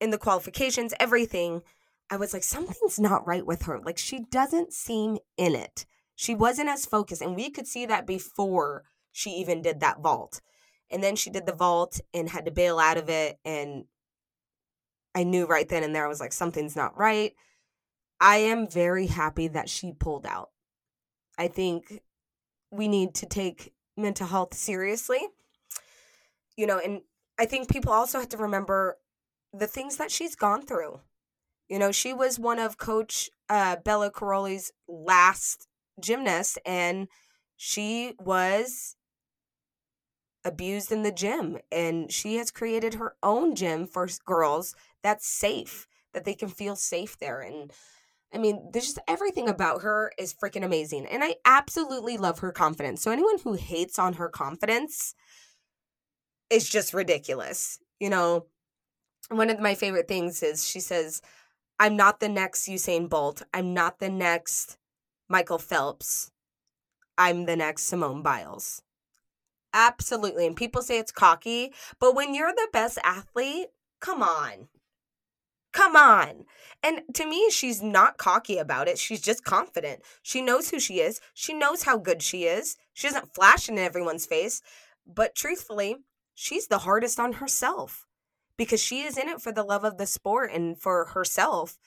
in 0.00 0.10
the 0.10 0.18
qualifications, 0.18 0.94
everything, 0.98 1.62
I 2.10 2.16
was 2.16 2.32
like, 2.32 2.42
something's 2.42 2.98
not 2.98 3.26
right 3.26 3.44
with 3.44 3.62
her. 3.62 3.80
Like, 3.80 3.98
she 3.98 4.20
doesn't 4.30 4.72
seem 4.72 5.18
in 5.36 5.54
it. 5.54 5.86
She 6.14 6.34
wasn't 6.34 6.68
as 6.68 6.86
focused. 6.86 7.22
And 7.22 7.36
we 7.36 7.50
could 7.50 7.66
see 7.66 7.86
that 7.86 8.06
before 8.06 8.84
she 9.12 9.30
even 9.30 9.62
did 9.62 9.80
that 9.80 10.00
vault. 10.00 10.40
And 10.90 11.02
then 11.02 11.16
she 11.16 11.30
did 11.30 11.46
the 11.46 11.54
vault 11.54 12.00
and 12.14 12.28
had 12.28 12.46
to 12.46 12.50
bail 12.50 12.78
out 12.78 12.96
of 12.96 13.08
it. 13.08 13.38
And 13.44 13.84
I 15.14 15.24
knew 15.24 15.46
right 15.46 15.68
then 15.68 15.82
and 15.82 15.94
there, 15.94 16.04
I 16.04 16.08
was 16.08 16.20
like, 16.20 16.32
something's 16.32 16.76
not 16.76 16.98
right. 16.98 17.32
I 18.20 18.38
am 18.38 18.68
very 18.68 19.06
happy 19.06 19.48
that 19.48 19.68
she 19.68 19.92
pulled 19.92 20.26
out. 20.26 20.50
I 21.36 21.48
think 21.48 22.02
we 22.70 22.88
need 22.88 23.14
to 23.16 23.26
take 23.26 23.72
mental 23.96 24.26
health 24.26 24.54
seriously 24.54 25.20
you 26.58 26.66
know, 26.66 26.80
and 26.84 27.02
I 27.38 27.46
think 27.46 27.70
people 27.70 27.92
also 27.92 28.18
have 28.18 28.28
to 28.30 28.36
remember 28.36 28.98
the 29.52 29.68
things 29.68 29.96
that 29.96 30.10
she's 30.10 30.34
gone 30.34 30.66
through. 30.66 31.00
You 31.68 31.78
know, 31.78 31.92
she 31.92 32.12
was 32.12 32.38
one 32.38 32.58
of 32.58 32.78
Coach 32.78 33.30
uh, 33.48 33.76
Bela 33.76 34.10
Karolyi's 34.10 34.72
last 34.88 35.68
gymnasts, 36.00 36.58
and 36.66 37.06
she 37.56 38.14
was 38.18 38.96
abused 40.44 40.92
in 40.92 41.02
the 41.02 41.12
gym. 41.12 41.58
And 41.70 42.12
she 42.12 42.36
has 42.36 42.50
created 42.50 42.94
her 42.94 43.16
own 43.22 43.54
gym 43.54 43.86
for 43.86 44.08
girls 44.24 44.74
that's 45.02 45.26
safe, 45.26 45.86
that 46.12 46.24
they 46.24 46.34
can 46.34 46.48
feel 46.48 46.76
safe 46.76 47.18
there. 47.18 47.40
And 47.40 47.72
I 48.32 48.38
mean, 48.38 48.70
there's 48.72 48.86
just 48.86 48.98
everything 49.08 49.48
about 49.48 49.82
her 49.82 50.12
is 50.18 50.34
freaking 50.34 50.64
amazing. 50.64 51.06
And 51.06 51.24
I 51.24 51.36
absolutely 51.44 52.18
love 52.18 52.40
her 52.40 52.52
confidence. 52.52 53.02
So, 53.02 53.10
anyone 53.10 53.38
who 53.38 53.54
hates 53.54 53.98
on 53.98 54.14
her 54.14 54.28
confidence, 54.28 55.14
is 56.50 56.68
just 56.68 56.94
ridiculous. 56.94 57.78
You 58.00 58.10
know, 58.10 58.46
one 59.30 59.50
of 59.50 59.60
my 59.60 59.74
favorite 59.74 60.08
things 60.08 60.42
is 60.42 60.66
she 60.66 60.80
says, 60.80 61.22
I'm 61.78 61.96
not 61.96 62.20
the 62.20 62.28
next 62.28 62.68
Usain 62.68 63.08
Bolt. 63.08 63.42
I'm 63.52 63.74
not 63.74 63.98
the 63.98 64.08
next 64.08 64.78
Michael 65.28 65.58
Phelps. 65.58 66.30
I'm 67.16 67.46
the 67.46 67.56
next 67.56 67.84
Simone 67.84 68.22
Biles. 68.22 68.82
Absolutely. 69.72 70.46
And 70.46 70.56
people 70.56 70.82
say 70.82 70.98
it's 70.98 71.12
cocky, 71.12 71.72
but 72.00 72.14
when 72.14 72.34
you're 72.34 72.52
the 72.52 72.68
best 72.72 72.98
athlete, 73.04 73.68
come 74.00 74.22
on. 74.22 74.68
Come 75.72 75.96
on. 75.96 76.46
And 76.82 77.02
to 77.14 77.26
me, 77.26 77.50
she's 77.50 77.82
not 77.82 78.16
cocky 78.16 78.56
about 78.56 78.88
it. 78.88 78.98
She's 78.98 79.20
just 79.20 79.44
confident. 79.44 80.00
She 80.22 80.40
knows 80.40 80.70
who 80.70 80.80
she 80.80 81.00
is. 81.00 81.20
She 81.34 81.52
knows 81.52 81.82
how 81.82 81.98
good 81.98 82.22
she 82.22 82.44
is. 82.44 82.76
She 82.94 83.06
doesn't 83.06 83.34
flash 83.34 83.68
in 83.68 83.78
everyone's 83.78 84.26
face. 84.26 84.62
But 85.06 85.34
truthfully, 85.34 85.96
she's 86.34 86.68
the 86.68 86.78
hardest 86.78 87.20
on 87.20 87.34
herself 87.34 88.06
because 88.56 88.82
she 88.82 89.02
is 89.02 89.16
in 89.16 89.28
it 89.28 89.40
for 89.40 89.52
the 89.52 89.62
love 89.62 89.84
of 89.84 89.98
the 89.98 90.06
sport 90.06 90.50
and 90.52 90.78
for 90.78 91.06
herself. 91.06 91.78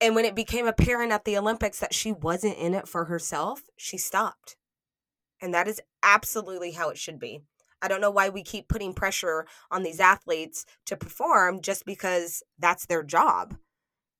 And 0.00 0.14
when 0.14 0.24
it 0.24 0.34
became 0.34 0.66
apparent 0.66 1.12
at 1.12 1.24
the 1.24 1.36
Olympics 1.36 1.80
that 1.80 1.94
she 1.94 2.12
wasn't 2.12 2.56
in 2.56 2.74
it 2.74 2.88
for 2.88 3.06
herself, 3.06 3.62
she 3.76 3.98
stopped. 3.98 4.56
And 5.40 5.54
that 5.54 5.68
is 5.68 5.80
absolutely 6.02 6.72
how 6.72 6.90
it 6.90 6.98
should 6.98 7.18
be. 7.18 7.40
I 7.82 7.88
don't 7.88 8.00
know 8.00 8.10
why 8.10 8.28
we 8.28 8.42
keep 8.42 8.68
putting 8.68 8.92
pressure 8.92 9.46
on 9.70 9.82
these 9.82 10.00
athletes 10.00 10.66
to 10.86 10.96
perform 10.96 11.62
just 11.62 11.86
because 11.86 12.42
that's 12.58 12.86
their 12.86 13.02
job. 13.02 13.56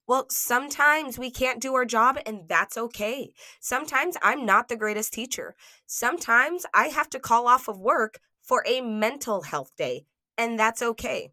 Well, 0.07 0.27
sometimes 0.29 1.19
we 1.19 1.31
can't 1.31 1.61
do 1.61 1.75
our 1.75 1.85
job, 1.85 2.19
and 2.27 2.49
that's 2.49 2.77
okay. 2.77 3.33
Sometimes 3.61 4.17
I'm 4.23 4.45
not 4.45 4.69
the 4.69 4.77
greatest 4.77 5.13
teacher. 5.13 5.55
Sometimes 5.87 6.67
I 6.75 6.87
have 6.89 7.09
to 7.11 7.21
call 7.21 7.47
off 7.47 7.69
of 7.69 7.79
work 7.79 8.19
for 8.43 8.65
a 8.67 8.81
mental 8.81 9.43
health 9.43 9.71
day, 9.77 10.07
and 10.37 10.59
that's 10.59 10.83
okay. 10.83 11.31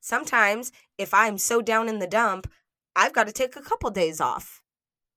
Sometimes, 0.00 0.72
if 0.98 1.14
I'm 1.14 1.38
so 1.38 1.62
down 1.62 1.88
in 1.88 2.00
the 2.00 2.08
dump, 2.08 2.50
I've 2.96 3.12
got 3.12 3.28
to 3.28 3.32
take 3.32 3.54
a 3.54 3.62
couple 3.62 3.90
days 3.90 4.20
off 4.20 4.62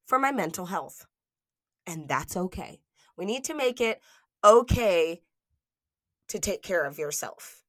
for 0.05 0.19
my 0.19 0.31
mental 0.31 0.67
health, 0.67 1.07
and 1.87 2.07
that's 2.07 2.37
okay. 2.37 2.81
We 3.19 3.25
need 3.25 3.43
to 3.45 3.53
make 3.53 3.79
it 3.81 4.01
okay 4.43 5.21
to 6.29 6.39
take 6.39 6.63
care 6.63 6.85
of 6.85 6.97
yourself. 6.97 7.63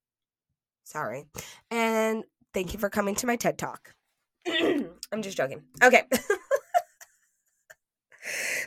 Sorry. 0.84 1.26
And 1.70 2.24
thank 2.54 2.72
you 2.72 2.78
for 2.78 2.88
coming 2.88 3.14
to 3.16 3.26
my 3.26 3.36
TED 3.36 3.58
Talk. 3.58 3.94
I'm 4.48 5.22
just 5.22 5.36
joking. 5.36 5.64
Okay. 5.82 6.04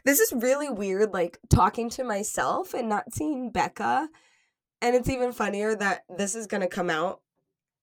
this 0.05 0.19
is 0.19 0.33
really 0.33 0.69
weird, 0.69 1.13
like 1.13 1.39
talking 1.49 1.89
to 1.91 2.03
myself 2.03 2.73
and 2.73 2.89
not 2.89 3.13
seeing 3.13 3.49
Becca 3.49 4.09
and 4.83 4.97
it's 4.97 5.09
even 5.09 5.31
funnier 5.31 5.73
that 5.75 6.03
this 6.09 6.35
is 6.35 6.45
going 6.45 6.59
to 6.59 6.67
come 6.67 6.89
out 6.89 7.21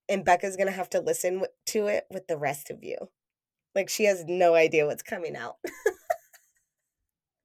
and 0.07 0.23
Becca's 0.23 0.57
going 0.57 0.67
to 0.67 0.73
have 0.73 0.91
to 0.91 1.01
listen 1.01 1.43
to 1.69 1.87
it 1.87 2.05
with 2.11 2.27
the 2.27 2.37
rest 2.37 2.69
of 2.69 2.85
you. 2.85 2.99
Like 3.75 3.89
she 3.89 4.05
has 4.05 4.27
no 4.29 4.55
idea 4.55 4.85
what's 4.85 5.03
coming 5.03 5.35
out. 5.35 5.57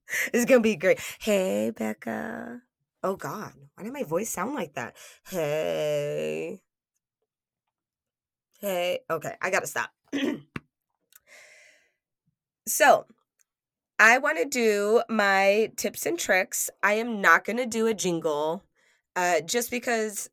it's 0.33 0.45
to 0.45 0.59
be 0.59 0.75
great. 0.75 0.99
Hey, 1.19 1.71
Becca. 1.75 2.61
Oh, 3.03 3.15
God. 3.15 3.53
Why 3.75 3.83
did 3.83 3.93
my 3.93 4.03
voice 4.03 4.29
sound 4.29 4.55
like 4.55 4.73
that? 4.73 4.95
Hey. 5.29 6.61
Hey. 8.59 8.99
Okay, 9.09 9.35
I 9.41 9.49
got 9.49 9.61
to 9.61 9.67
stop. 9.67 9.91
so, 12.67 13.05
I 13.99 14.17
want 14.17 14.37
to 14.39 14.45
do 14.45 15.03
my 15.09 15.71
tips 15.77 16.05
and 16.05 16.19
tricks. 16.19 16.69
I 16.83 16.93
am 16.93 17.21
not 17.21 17.45
to 17.57 17.65
do 17.65 17.87
a 17.87 17.93
jingle 17.93 18.63
uh, 19.15 19.41
just 19.41 19.71
because 19.71 20.29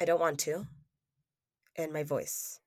I 0.00 0.04
don't 0.04 0.20
want 0.20 0.38
to. 0.40 0.66
And 1.76 1.92
my 1.92 2.02
voice. 2.02 2.60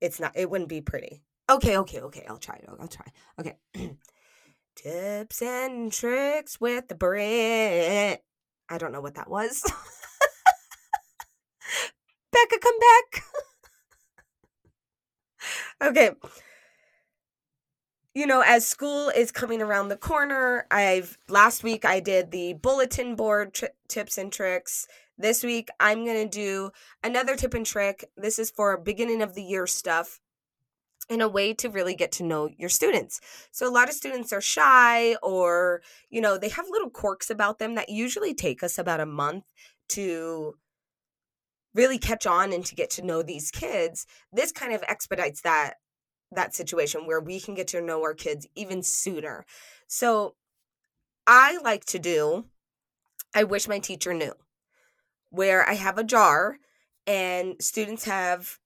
It's 0.00 0.20
not, 0.20 0.32
it 0.36 0.50
wouldn't 0.50 0.68
be 0.68 0.80
pretty. 0.80 1.22
Okay, 1.50 1.78
okay, 1.78 2.00
okay. 2.00 2.26
I'll 2.28 2.38
try 2.38 2.56
it. 2.56 2.68
I'll 2.78 2.88
try. 2.88 3.06
Okay. 3.40 3.56
tips 4.76 5.42
and 5.42 5.90
tricks 5.92 6.60
with 6.60 6.88
the 6.88 6.94
Brit. 6.94 8.22
I 8.68 8.78
don't 8.78 8.92
know 8.92 9.00
what 9.00 9.14
that 9.14 9.30
was. 9.30 9.62
Becca, 12.32 12.58
come 12.60 12.78
back. 12.78 13.22
okay 15.82 16.10
you 18.16 18.26
know, 18.26 18.40
as 18.40 18.66
school 18.66 19.10
is 19.10 19.30
coming 19.30 19.60
around 19.60 19.88
the 19.88 19.96
corner, 19.98 20.66
I've 20.70 21.18
last 21.28 21.62
week 21.62 21.84
I 21.84 22.00
did 22.00 22.30
the 22.30 22.54
bulletin 22.54 23.14
board 23.14 23.52
tri- 23.52 23.68
tips 23.88 24.16
and 24.16 24.32
tricks. 24.32 24.88
This 25.18 25.44
week 25.44 25.68
I'm 25.78 26.06
going 26.06 26.26
to 26.26 26.38
do 26.38 26.70
another 27.04 27.36
tip 27.36 27.52
and 27.52 27.66
trick. 27.66 28.06
This 28.16 28.38
is 28.38 28.50
for 28.50 28.78
beginning 28.78 29.20
of 29.20 29.34
the 29.34 29.42
year 29.42 29.66
stuff 29.66 30.18
in 31.08 31.20
a 31.20 31.28
way 31.28 31.54
to 31.54 31.68
really 31.68 31.94
get 31.94 32.12
to 32.12 32.24
know 32.24 32.48
your 32.56 32.68
students. 32.68 33.20
So 33.52 33.68
a 33.68 33.70
lot 33.70 33.88
of 33.88 33.94
students 33.94 34.32
are 34.32 34.40
shy 34.40 35.14
or, 35.22 35.82
you 36.10 36.20
know, 36.20 36.36
they 36.36 36.48
have 36.48 36.66
little 36.68 36.90
quirks 36.90 37.30
about 37.30 37.58
them 37.58 37.74
that 37.76 37.88
usually 37.88 38.34
take 38.34 38.62
us 38.62 38.78
about 38.78 39.00
a 39.00 39.06
month 39.06 39.44
to 39.90 40.54
really 41.74 41.98
catch 41.98 42.26
on 42.26 42.52
and 42.52 42.64
to 42.64 42.74
get 42.74 42.90
to 42.90 43.02
know 43.02 43.22
these 43.22 43.50
kids. 43.50 44.06
This 44.32 44.50
kind 44.50 44.72
of 44.72 44.82
expedites 44.88 45.42
that 45.42 45.74
that 46.32 46.54
situation 46.54 47.06
where 47.06 47.20
we 47.20 47.38
can 47.38 47.54
get 47.54 47.68
to 47.68 47.80
know 47.80 48.02
our 48.02 48.14
kids 48.14 48.48
even 48.56 48.82
sooner. 48.82 49.46
So 49.86 50.34
I 51.26 51.58
like 51.62 51.84
to 51.86 52.00
do 52.00 52.46
I 53.34 53.44
wish 53.44 53.68
my 53.68 53.78
teacher 53.78 54.14
knew 54.14 54.32
where 55.30 55.68
I 55.68 55.74
have 55.74 55.98
a 55.98 56.04
jar 56.04 56.56
and 57.06 57.54
students 57.60 58.04
have 58.04 58.58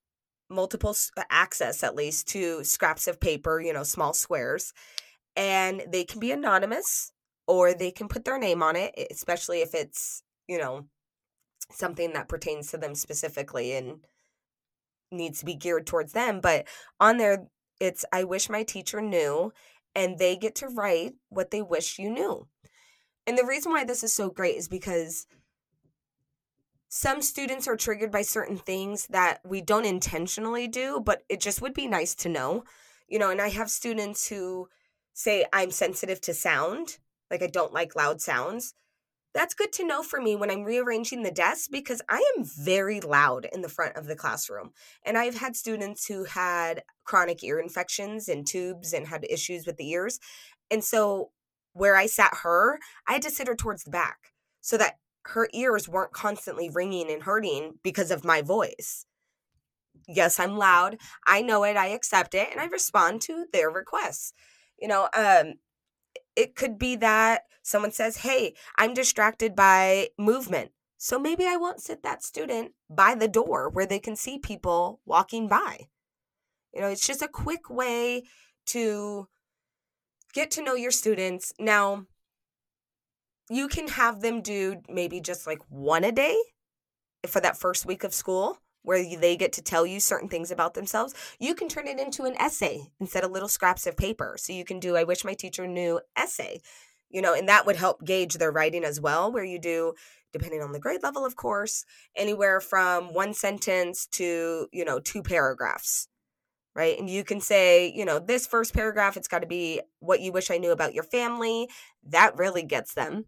multiple 0.50 0.96
uh, 1.16 1.22
access 1.30 1.82
at 1.82 1.94
least 1.94 2.28
to 2.28 2.64
scraps 2.64 3.06
of 3.06 3.20
paper, 3.20 3.60
you 3.60 3.72
know, 3.72 3.82
small 3.82 4.12
squares, 4.12 4.72
and 5.36 5.82
they 5.88 6.04
can 6.04 6.20
be 6.20 6.32
anonymous 6.32 7.12
or 7.46 7.72
they 7.72 7.90
can 7.90 8.08
put 8.08 8.24
their 8.24 8.38
name 8.38 8.62
on 8.62 8.76
it, 8.76 8.94
especially 9.10 9.60
if 9.60 9.74
it's, 9.74 10.22
you 10.46 10.58
know, 10.58 10.86
something 11.70 12.12
that 12.12 12.28
pertains 12.28 12.70
to 12.70 12.78
them 12.78 12.94
specifically 12.94 13.72
and 13.72 14.00
needs 15.12 15.40
to 15.40 15.44
be 15.44 15.54
geared 15.54 15.86
towards 15.86 16.12
them. 16.12 16.40
But 16.40 16.66
on 16.98 17.16
there, 17.16 17.46
it's 17.80 18.04
I 18.12 18.24
wish 18.24 18.48
my 18.48 18.62
teacher 18.62 19.00
knew, 19.00 19.52
and 19.94 20.18
they 20.18 20.36
get 20.36 20.54
to 20.56 20.68
write 20.68 21.14
what 21.28 21.50
they 21.50 21.62
wish 21.62 21.98
you 21.98 22.10
knew. 22.10 22.46
And 23.26 23.36
the 23.36 23.46
reason 23.46 23.72
why 23.72 23.84
this 23.84 24.02
is 24.02 24.12
so 24.12 24.30
great 24.30 24.56
is 24.56 24.68
because 24.68 25.26
some 26.90 27.22
students 27.22 27.66
are 27.66 27.76
triggered 27.76 28.12
by 28.12 28.20
certain 28.20 28.58
things 28.58 29.06
that 29.06 29.40
we 29.42 29.62
don't 29.62 29.86
intentionally 29.86 30.68
do, 30.68 31.00
but 31.00 31.22
it 31.30 31.40
just 31.40 31.62
would 31.62 31.72
be 31.72 31.86
nice 31.86 32.14
to 32.16 32.28
know. 32.28 32.64
You 33.08 33.18
know, 33.18 33.30
and 33.30 33.40
I 33.40 33.48
have 33.48 33.70
students 33.70 34.28
who 34.28 34.68
say, 35.14 35.46
I'm 35.52 35.70
sensitive 35.70 36.20
to 36.22 36.34
sound, 36.34 36.98
like 37.30 37.42
I 37.42 37.46
don't 37.46 37.72
like 37.72 37.96
loud 37.96 38.20
sounds 38.20 38.74
that's 39.32 39.54
good 39.54 39.72
to 39.74 39.86
know 39.86 40.02
for 40.02 40.20
me 40.20 40.34
when 40.34 40.50
I'm 40.50 40.64
rearranging 40.64 41.22
the 41.22 41.30
desk 41.30 41.70
because 41.70 42.02
I 42.08 42.24
am 42.36 42.44
very 42.44 43.00
loud 43.00 43.46
in 43.52 43.62
the 43.62 43.68
front 43.68 43.96
of 43.96 44.06
the 44.06 44.16
classroom. 44.16 44.72
And 45.04 45.16
I've 45.16 45.36
had 45.36 45.54
students 45.54 46.06
who 46.06 46.24
had 46.24 46.82
chronic 47.04 47.42
ear 47.44 47.60
infections 47.60 48.28
and 48.28 48.46
tubes 48.46 48.92
and 48.92 49.06
had 49.06 49.24
issues 49.28 49.66
with 49.66 49.76
the 49.76 49.88
ears. 49.90 50.18
And 50.70 50.82
so 50.82 51.30
where 51.72 51.96
I 51.96 52.06
sat 52.06 52.38
her, 52.42 52.80
I 53.06 53.14
had 53.14 53.22
to 53.22 53.30
sit 53.30 53.46
her 53.46 53.54
towards 53.54 53.84
the 53.84 53.90
back 53.90 54.32
so 54.60 54.76
that 54.78 54.98
her 55.26 55.48
ears 55.52 55.88
weren't 55.88 56.12
constantly 56.12 56.70
ringing 56.70 57.10
and 57.10 57.22
hurting 57.22 57.74
because 57.82 58.10
of 58.10 58.24
my 58.24 58.42
voice. 58.42 59.04
Yes, 60.08 60.40
I'm 60.40 60.56
loud. 60.56 60.96
I 61.26 61.42
know 61.42 61.64
it. 61.64 61.76
I 61.76 61.88
accept 61.88 62.34
it 62.34 62.48
and 62.50 62.60
I 62.60 62.66
respond 62.66 63.20
to 63.22 63.46
their 63.52 63.70
requests. 63.70 64.32
You 64.78 64.88
know, 64.88 65.08
um 65.14 65.54
it 66.36 66.56
could 66.56 66.78
be 66.78 66.96
that 66.96 67.42
someone 67.62 67.92
says, 67.92 68.18
Hey, 68.18 68.54
I'm 68.78 68.94
distracted 68.94 69.54
by 69.54 70.08
movement. 70.18 70.72
So 70.96 71.18
maybe 71.18 71.46
I 71.46 71.56
won't 71.56 71.80
sit 71.80 72.02
that 72.02 72.22
student 72.22 72.72
by 72.88 73.14
the 73.14 73.28
door 73.28 73.70
where 73.70 73.86
they 73.86 73.98
can 73.98 74.16
see 74.16 74.38
people 74.38 75.00
walking 75.06 75.48
by. 75.48 75.88
You 76.74 76.82
know, 76.82 76.88
it's 76.88 77.06
just 77.06 77.22
a 77.22 77.28
quick 77.28 77.70
way 77.70 78.24
to 78.66 79.28
get 80.32 80.50
to 80.52 80.62
know 80.62 80.74
your 80.74 80.90
students. 80.90 81.52
Now, 81.58 82.06
you 83.50 83.68
can 83.68 83.88
have 83.88 84.20
them 84.20 84.40
do 84.40 84.80
maybe 84.88 85.20
just 85.20 85.46
like 85.46 85.58
one 85.68 86.04
a 86.04 86.12
day 86.12 86.36
for 87.26 87.40
that 87.40 87.58
first 87.58 87.84
week 87.84 88.04
of 88.04 88.14
school 88.14 88.58
where 88.82 89.04
they 89.18 89.36
get 89.36 89.52
to 89.52 89.62
tell 89.62 89.84
you 89.84 90.00
certain 90.00 90.28
things 90.28 90.50
about 90.50 90.74
themselves, 90.74 91.14
you 91.38 91.54
can 91.54 91.68
turn 91.68 91.86
it 91.86 92.00
into 92.00 92.24
an 92.24 92.34
essay 92.40 92.80
instead 92.98 93.24
of 93.24 93.30
little 93.30 93.48
scraps 93.48 93.86
of 93.86 93.96
paper. 93.96 94.36
So 94.38 94.52
you 94.52 94.64
can 94.64 94.80
do, 94.80 94.96
I 94.96 95.04
wish 95.04 95.24
my 95.24 95.34
teacher 95.34 95.66
knew 95.66 96.00
essay, 96.16 96.60
you 97.10 97.20
know, 97.20 97.34
and 97.34 97.48
that 97.48 97.66
would 97.66 97.76
help 97.76 98.04
gauge 98.04 98.34
their 98.34 98.52
writing 98.52 98.84
as 98.84 99.00
well, 99.00 99.30
where 99.30 99.44
you 99.44 99.58
do, 99.58 99.94
depending 100.32 100.62
on 100.62 100.72
the 100.72 100.80
grade 100.80 101.02
level, 101.02 101.26
of 101.26 101.36
course, 101.36 101.84
anywhere 102.16 102.60
from 102.60 103.12
one 103.12 103.34
sentence 103.34 104.06
to, 104.12 104.68
you 104.72 104.84
know, 104.84 105.00
two 105.00 105.22
paragraphs. 105.22 106.08
Right. 106.72 106.96
And 106.96 107.10
you 107.10 107.24
can 107.24 107.40
say, 107.40 107.92
you 107.94 108.04
know, 108.04 108.20
this 108.20 108.46
first 108.46 108.72
paragraph, 108.72 109.16
it's 109.16 109.26
got 109.26 109.40
to 109.40 109.46
be 109.46 109.80
what 109.98 110.20
you 110.20 110.30
wish 110.30 110.52
I 110.52 110.58
knew 110.58 110.70
about 110.70 110.94
your 110.94 111.02
family. 111.02 111.68
That 112.04 112.38
really 112.38 112.62
gets 112.62 112.94
them 112.94 113.24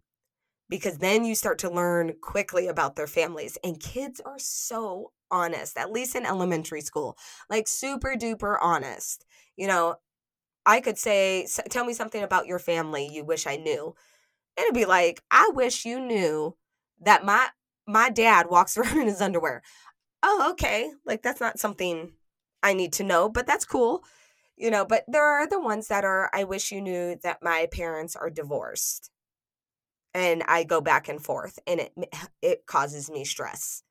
because 0.69 0.99
then 0.99 1.25
you 1.25 1.35
start 1.35 1.59
to 1.61 1.71
learn 1.71 2.15
quickly 2.23 2.67
about 2.67 2.97
their 2.97 3.07
families. 3.07 3.59
And 3.63 3.81
kids 3.81 4.21
are 4.25 4.39
so 4.39 5.13
honest, 5.31 5.77
at 5.77 5.93
least 5.93 6.15
in 6.15 6.27
elementary 6.27 6.81
school, 6.81 7.17
like 7.51 7.69
super 7.69 8.15
duper 8.17 8.57
honest. 8.61 9.25
You 9.57 9.67
know, 9.67 9.97
I 10.65 10.81
could 10.81 10.99
say, 10.99 11.47
Tell 11.71 11.85
me 11.85 11.95
something 11.95 12.23
about 12.23 12.47
your 12.47 12.59
family 12.59 13.09
you 13.13 13.25
wish 13.25 13.47
I 13.47 13.57
knew. 13.57 13.95
And 14.57 14.65
it'd 14.65 14.75
be 14.75 14.85
like, 14.85 15.23
I 15.31 15.51
wish 15.55 15.85
you 15.85 16.01
knew 16.01 16.57
that 17.01 17.25
my 17.25 17.49
my 17.87 18.11
dad 18.11 18.47
walks 18.49 18.77
around 18.79 18.99
in 18.99 19.09
his 19.09 19.21
underwear. 19.21 19.63
Oh, 20.23 20.51
okay. 20.53 20.91
Like 21.05 21.23
that's 21.23 21.41
not 21.41 21.59
something 21.59 22.13
I 22.63 22.75
need 22.75 22.93
to 22.95 23.05
know, 23.05 23.29
but 23.29 23.47
that's 23.47 23.65
cool. 23.65 24.05
You 24.57 24.71
know, 24.71 24.85
but 24.85 25.05
there 25.09 25.25
are 25.25 25.49
the 25.49 25.61
ones 25.61 25.89
that 25.89 26.05
are 26.05 26.31
I 26.33 26.45
wish 26.45 26.73
you 26.73 26.81
knew 26.81 27.17
that 27.23 27.43
my 27.43 27.69
parents 27.73 28.15
are 28.17 28.31
divorced. 28.31 29.11
And 30.15 30.43
I 30.47 30.65
go 30.65 30.81
back 30.81 31.09
and 31.09 31.23
forth 31.23 31.59
and 31.67 31.81
it 31.81 31.93
it 32.43 32.67
causes 32.67 33.11
me 33.11 33.25
stress 33.25 33.83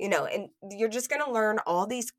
you 0.00 0.08
know, 0.08 0.24
and 0.24 0.48
you're 0.70 0.88
just 0.88 1.10
going 1.10 1.22
to 1.22 1.30
learn 1.30 1.58
all 1.66 1.86
these 1.86 2.10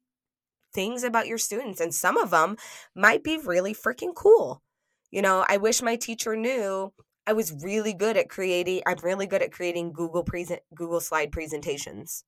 things 0.74 1.04
about 1.04 1.28
your 1.28 1.40
students 1.40 1.82
and 1.82 1.94
some 1.94 2.16
of 2.16 2.30
them 2.30 2.56
might 2.96 3.24
be 3.24 3.38
really 3.38 3.74
freaking 3.74 4.14
cool. 4.16 4.62
You 5.10 5.22
know, 5.22 5.44
I 5.50 5.58
wish 5.58 5.82
my 5.82 5.96
teacher 5.96 6.36
knew 6.36 6.94
I 7.28 7.34
was 7.34 7.52
really 7.64 7.94
good 7.94 8.16
at 8.18 8.30
creating 8.30 8.84
I'm 8.86 8.98
really 9.04 9.26
good 9.26 9.42
at 9.42 9.52
creating 9.52 9.94
Google 9.94 10.24
present 10.24 10.62
Google 10.74 11.02
slide 11.02 11.32
presentations. 11.32 12.24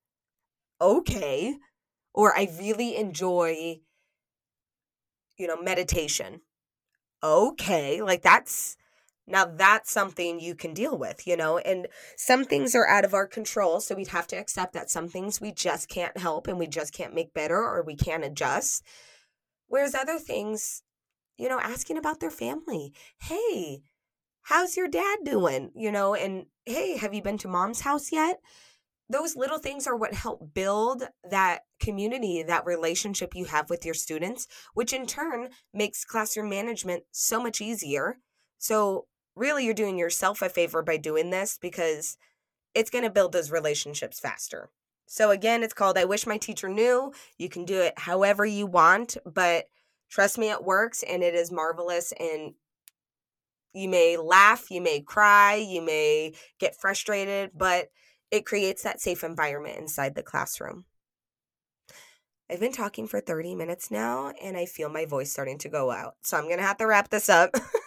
Okay. 0.81 1.55
Or 2.13 2.35
I 2.35 2.49
really 2.59 2.97
enjoy 2.97 3.79
you 5.37 5.47
know, 5.47 5.61
meditation. 5.61 6.41
Okay, 7.23 8.01
like 8.01 8.21
that's 8.21 8.75
now 9.25 9.45
that's 9.45 9.91
something 9.91 10.39
you 10.39 10.53
can 10.53 10.73
deal 10.73 10.97
with, 10.97 11.25
you 11.25 11.37
know, 11.37 11.57
and 11.57 11.87
some 12.17 12.43
things 12.43 12.75
are 12.75 12.87
out 12.87 13.05
of 13.05 13.13
our 13.13 13.25
control. 13.25 13.79
So 13.79 13.95
we'd 13.95 14.09
have 14.09 14.27
to 14.27 14.35
accept 14.35 14.73
that 14.73 14.89
some 14.89 15.07
things 15.07 15.39
we 15.39 15.51
just 15.53 15.87
can't 15.87 16.17
help 16.17 16.47
and 16.47 16.59
we 16.59 16.67
just 16.67 16.93
can't 16.93 17.15
make 17.15 17.33
better 17.33 17.57
or 17.57 17.83
we 17.83 17.95
can't 17.95 18.25
adjust. 18.25 18.83
Whereas 19.67 19.95
other 19.95 20.19
things, 20.19 20.83
you 21.37 21.47
know, 21.47 21.59
asking 21.59 21.97
about 21.97 22.19
their 22.19 22.29
family. 22.29 22.93
Hey, 23.21 23.83
how's 24.43 24.75
your 24.75 24.89
dad 24.89 25.19
doing? 25.23 25.71
You 25.73 25.91
know, 25.91 26.15
and 26.15 26.47
hey, 26.65 26.97
have 26.97 27.13
you 27.13 27.21
been 27.21 27.37
to 27.39 27.47
mom's 27.47 27.81
house 27.81 28.11
yet? 28.11 28.39
Those 29.09 29.37
little 29.37 29.59
things 29.59 29.87
are 29.87 29.95
what 29.95 30.13
help 30.13 30.53
build 30.53 31.03
that 31.29 31.61
community, 31.79 32.43
that 32.43 32.65
relationship 32.65 33.35
you 33.35 33.45
have 33.45 33.69
with 33.69 33.85
your 33.85 33.93
students, 33.93 34.47
which 34.73 34.91
in 34.91 35.05
turn 35.05 35.49
makes 35.73 36.03
classroom 36.03 36.49
management 36.49 37.03
so 37.11 37.41
much 37.41 37.61
easier. 37.61 38.17
So 38.57 39.07
really 39.35 39.65
you're 39.65 39.73
doing 39.73 39.97
yourself 39.97 40.41
a 40.41 40.49
favor 40.49 40.81
by 40.81 40.97
doing 40.97 41.29
this 41.29 41.57
because 41.61 42.17
it's 42.73 42.89
going 42.89 43.03
to 43.03 43.09
build 43.09 43.31
those 43.31 43.51
relationships 43.51 44.19
faster. 44.19 44.69
So 45.05 45.31
again, 45.31 45.63
it's 45.63 45.73
called 45.73 45.97
I 45.97 46.05
Wish 46.05 46.25
My 46.25 46.37
Teacher 46.37 46.69
Knew. 46.69 47.13
You 47.37 47.49
can 47.49 47.65
do 47.65 47.79
it 47.81 47.93
however 47.97 48.45
you 48.45 48.65
want, 48.65 49.17
but 49.25 49.65
trust 50.09 50.37
me, 50.37 50.49
it 50.49 50.63
works 50.63 51.03
and 51.03 51.21
it 51.23 51.35
is 51.35 51.51
marvelous. 51.51 52.13
And 52.19 52.53
you 53.73 53.89
may 53.89 54.17
laugh, 54.17 54.71
you 54.71 54.81
may 54.81 55.01
cry, 55.01 55.55
you 55.55 55.81
may 55.81 56.33
get 56.59 56.79
frustrated, 56.79 57.51
but 57.55 57.89
it 58.31 58.45
creates 58.45 58.83
that 58.83 59.01
safe 59.01 59.23
environment 59.23 59.77
inside 59.77 60.15
the 60.15 60.23
classroom. 60.23 60.85
I've 62.49 62.59
been 62.59 62.71
talking 62.71 63.07
for 63.07 63.19
30 63.19 63.55
minutes 63.55 63.89
now 63.89 64.31
and 64.41 64.57
I 64.57 64.65
feel 64.65 64.89
my 64.89 65.05
voice 65.05 65.31
starting 65.31 65.57
to 65.59 65.69
go 65.69 65.91
out. 65.91 66.15
So 66.21 66.37
I'm 66.37 66.45
going 66.45 66.57
to 66.57 66.63
have 66.63 66.77
to 66.77 66.87
wrap 66.87 67.09
this 67.09 67.29
up. 67.29 67.55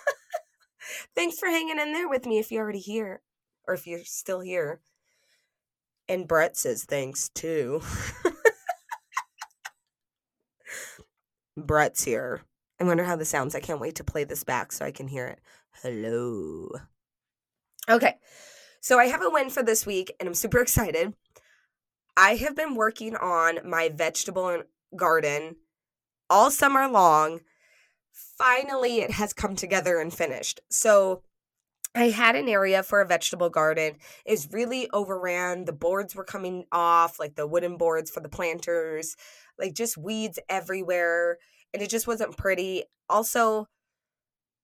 Thanks 1.14 1.38
for 1.38 1.49
hanging 1.49 1.79
in 1.79 1.92
there 1.92 2.09
with 2.09 2.27
me 2.27 2.38
if 2.38 2.51
you're 2.51 2.62
already 2.62 2.81
here 2.81 3.22
or 3.66 3.75
if 3.75 3.87
you're 3.87 4.05
still 4.05 4.40
here. 4.40 4.81
And 6.09 6.29
Brett 6.29 6.57
says 6.57 6.85
thanks 6.85 7.29
too. 7.29 7.83
Brett's 11.57 12.05
here. 12.05 12.42
I 12.81 12.85
wonder 12.85 13.05
how 13.05 13.16
this 13.16 13.31
sounds. 13.31 13.55
I 13.55 13.61
can't 13.61 13.81
wait 13.81 13.94
to 13.96 14.05
play 14.05 14.25
this 14.25 14.44
back 14.44 14.72
so 14.72 14.85
I 14.85 14.90
can 14.90 15.09
hear 15.09 15.27
it. 15.27 15.40
Hello. 15.83 16.68
Okay. 17.88 18.16
So 18.81 18.99
I 18.99 19.07
have 19.07 19.22
a 19.22 19.31
win 19.31 19.51
for 19.51 19.62
this 19.62 19.87
week 19.87 20.14
and 20.20 20.29
I'm 20.29 20.35
super 20.35 20.61
excited. 20.61 21.14
I 22.16 22.37
have 22.37 22.55
been 22.55 22.75
working 22.75 23.16
on 23.16 23.59
my 23.68 23.88
vegetable 23.88 24.62
garden 24.94 25.57
all 26.31 26.51
summer 26.51 26.88
long. 26.88 27.40
Finally, 28.38 29.01
it 29.01 29.11
has 29.12 29.33
come 29.33 29.57
together 29.57 29.99
and 29.99 30.12
finished. 30.12 30.61
So 30.70 31.22
I 31.94 32.11
had 32.11 32.37
an 32.37 32.49
area 32.49 32.83
for 32.83 33.01
a 33.01 33.07
vegetable 33.07 33.49
garden. 33.49 33.96
Is 34.27 34.49
really 34.53 34.90
overran. 34.90 35.64
The 35.64 35.72
boards 35.72 36.14
were 36.14 36.25
coming 36.25 36.66
off, 36.70 37.18
like 37.18 37.35
the 37.35 37.46
wooden 37.46 37.79
boards 37.79 38.11
for 38.11 38.20
the 38.20 38.29
planters, 38.29 39.16
like 39.59 39.75
just 39.75 39.96
weeds 39.96 40.38
everywhere. 40.49 41.38
And 41.72 41.83
it 41.83 41.90
just 41.90 42.07
wasn't 42.07 42.37
pretty. 42.37 42.85
Also, 43.09 43.68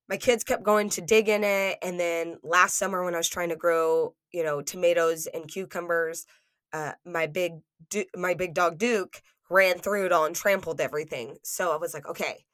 my 0.08 0.18
kids 0.18 0.44
kept 0.44 0.62
going 0.62 0.90
to 0.90 1.00
dig 1.00 1.28
in 1.28 1.42
it. 1.42 1.78
And 1.82 1.98
then 1.98 2.36
last 2.42 2.76
summer, 2.76 3.02
when 3.02 3.14
I 3.14 3.18
was 3.18 3.28
trying 3.28 3.48
to 3.48 3.56
grow, 3.56 4.14
you 4.32 4.44
know, 4.44 4.60
tomatoes 4.60 5.26
and 5.26 5.48
cucumbers, 5.48 6.26
uh, 6.74 6.92
my 7.06 7.26
big 7.26 7.60
du- 7.88 8.06
my 8.14 8.34
big 8.34 8.52
dog 8.54 8.78
Duke 8.78 9.22
ran 9.50 9.78
through 9.78 10.06
it 10.06 10.12
all 10.12 10.26
and 10.26 10.36
trampled 10.36 10.80
everything. 10.80 11.38
So 11.42 11.72
I 11.72 11.76
was 11.76 11.94
like, 11.94 12.06
okay, 12.06 12.44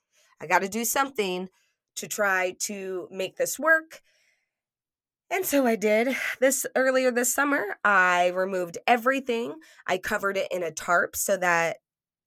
I 0.41 0.47
got 0.47 0.61
to 0.61 0.69
do 0.69 0.85
something 0.85 1.49
to 1.97 2.09
try 2.09 2.55
to 2.61 3.09
make 3.11 3.37
this 3.37 3.59
work. 3.59 4.03
And 5.31 5.45
so 5.45 5.67
I 5.67 5.77
did. 5.77 6.17
This 6.41 6.65
earlier 6.75 7.11
this 7.11 7.35
summer, 7.35 7.77
I 7.85 8.29
removed 8.29 8.79
everything. 8.87 9.57
I 9.87 9.99
covered 9.99 10.37
it 10.37 10.51
in 10.51 10.63
a 10.63 10.71
tarp 10.71 11.17
so 11.17 11.37
that 11.37 11.79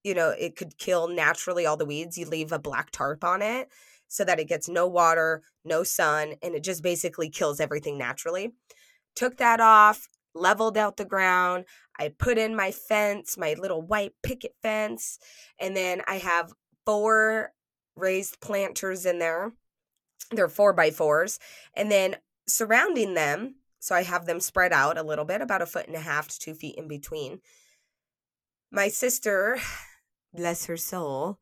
you 0.04 0.14
know 0.14 0.30
it 0.38 0.56
could 0.56 0.78
kill 0.78 1.08
naturally 1.08 1.66
all 1.66 1.78
the 1.78 1.86
weeds. 1.86 2.18
You 2.18 2.26
leave 2.28 2.52
a 2.52 2.60
black 2.60 2.92
tarp 2.92 3.24
on 3.24 3.42
it 3.42 3.70
so 4.08 4.26
that 4.26 4.40
it 4.40 4.48
gets 4.50 4.68
no 4.68 4.88
water, 4.88 5.42
no 5.64 5.84
sun, 5.84 6.34
and 6.44 6.54
it 6.54 6.64
just 6.64 6.84
basically 6.84 7.30
kills 7.30 7.60
everything 7.60 7.98
naturally. 7.98 8.52
Took 9.16 9.38
that 9.38 9.62
off, 9.62 10.10
leveled 10.36 10.78
out 10.78 10.98
the 10.98 11.06
ground. 11.06 11.66
I 11.98 12.10
put 12.10 12.38
in 12.38 12.56
my 12.56 12.72
fence, 12.72 13.38
my 13.38 13.56
little 13.58 13.82
white 13.82 14.14
picket 14.22 14.54
fence, 14.62 15.18
and 15.60 15.76
then 15.76 16.02
I 16.08 16.18
have 16.18 16.52
four 16.86 17.54
raised 17.96 18.40
planters 18.42 19.06
in 19.06 19.20
there. 19.20 19.54
They're 20.32 20.48
four 20.48 20.74
by 20.74 20.92
fours. 20.92 21.40
And 21.74 21.92
then 21.92 22.18
surrounding 22.48 23.14
them, 23.14 23.56
so 23.80 23.96
I 23.96 24.04
have 24.04 24.26
them 24.26 24.40
spread 24.40 24.72
out 24.72 24.98
a 24.98 25.04
little 25.04 25.26
bit, 25.26 25.42
about 25.42 25.62
a 25.62 25.66
foot 25.66 25.88
and 25.88 25.96
a 25.96 26.00
half 26.00 26.28
to 26.30 26.40
two 26.40 26.54
feet 26.54 26.76
in 26.76 26.88
between. 26.88 27.42
My 28.72 28.88
sister, 28.88 29.60
bless 30.34 30.66
her 30.66 30.78
soul, 30.78 31.40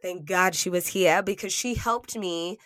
thank 0.00 0.26
God 0.26 0.54
she 0.54 0.70
was 0.70 0.88
here 0.88 1.22
because 1.22 1.52
she 1.52 1.74
helped 1.74 2.16
me 2.16 2.58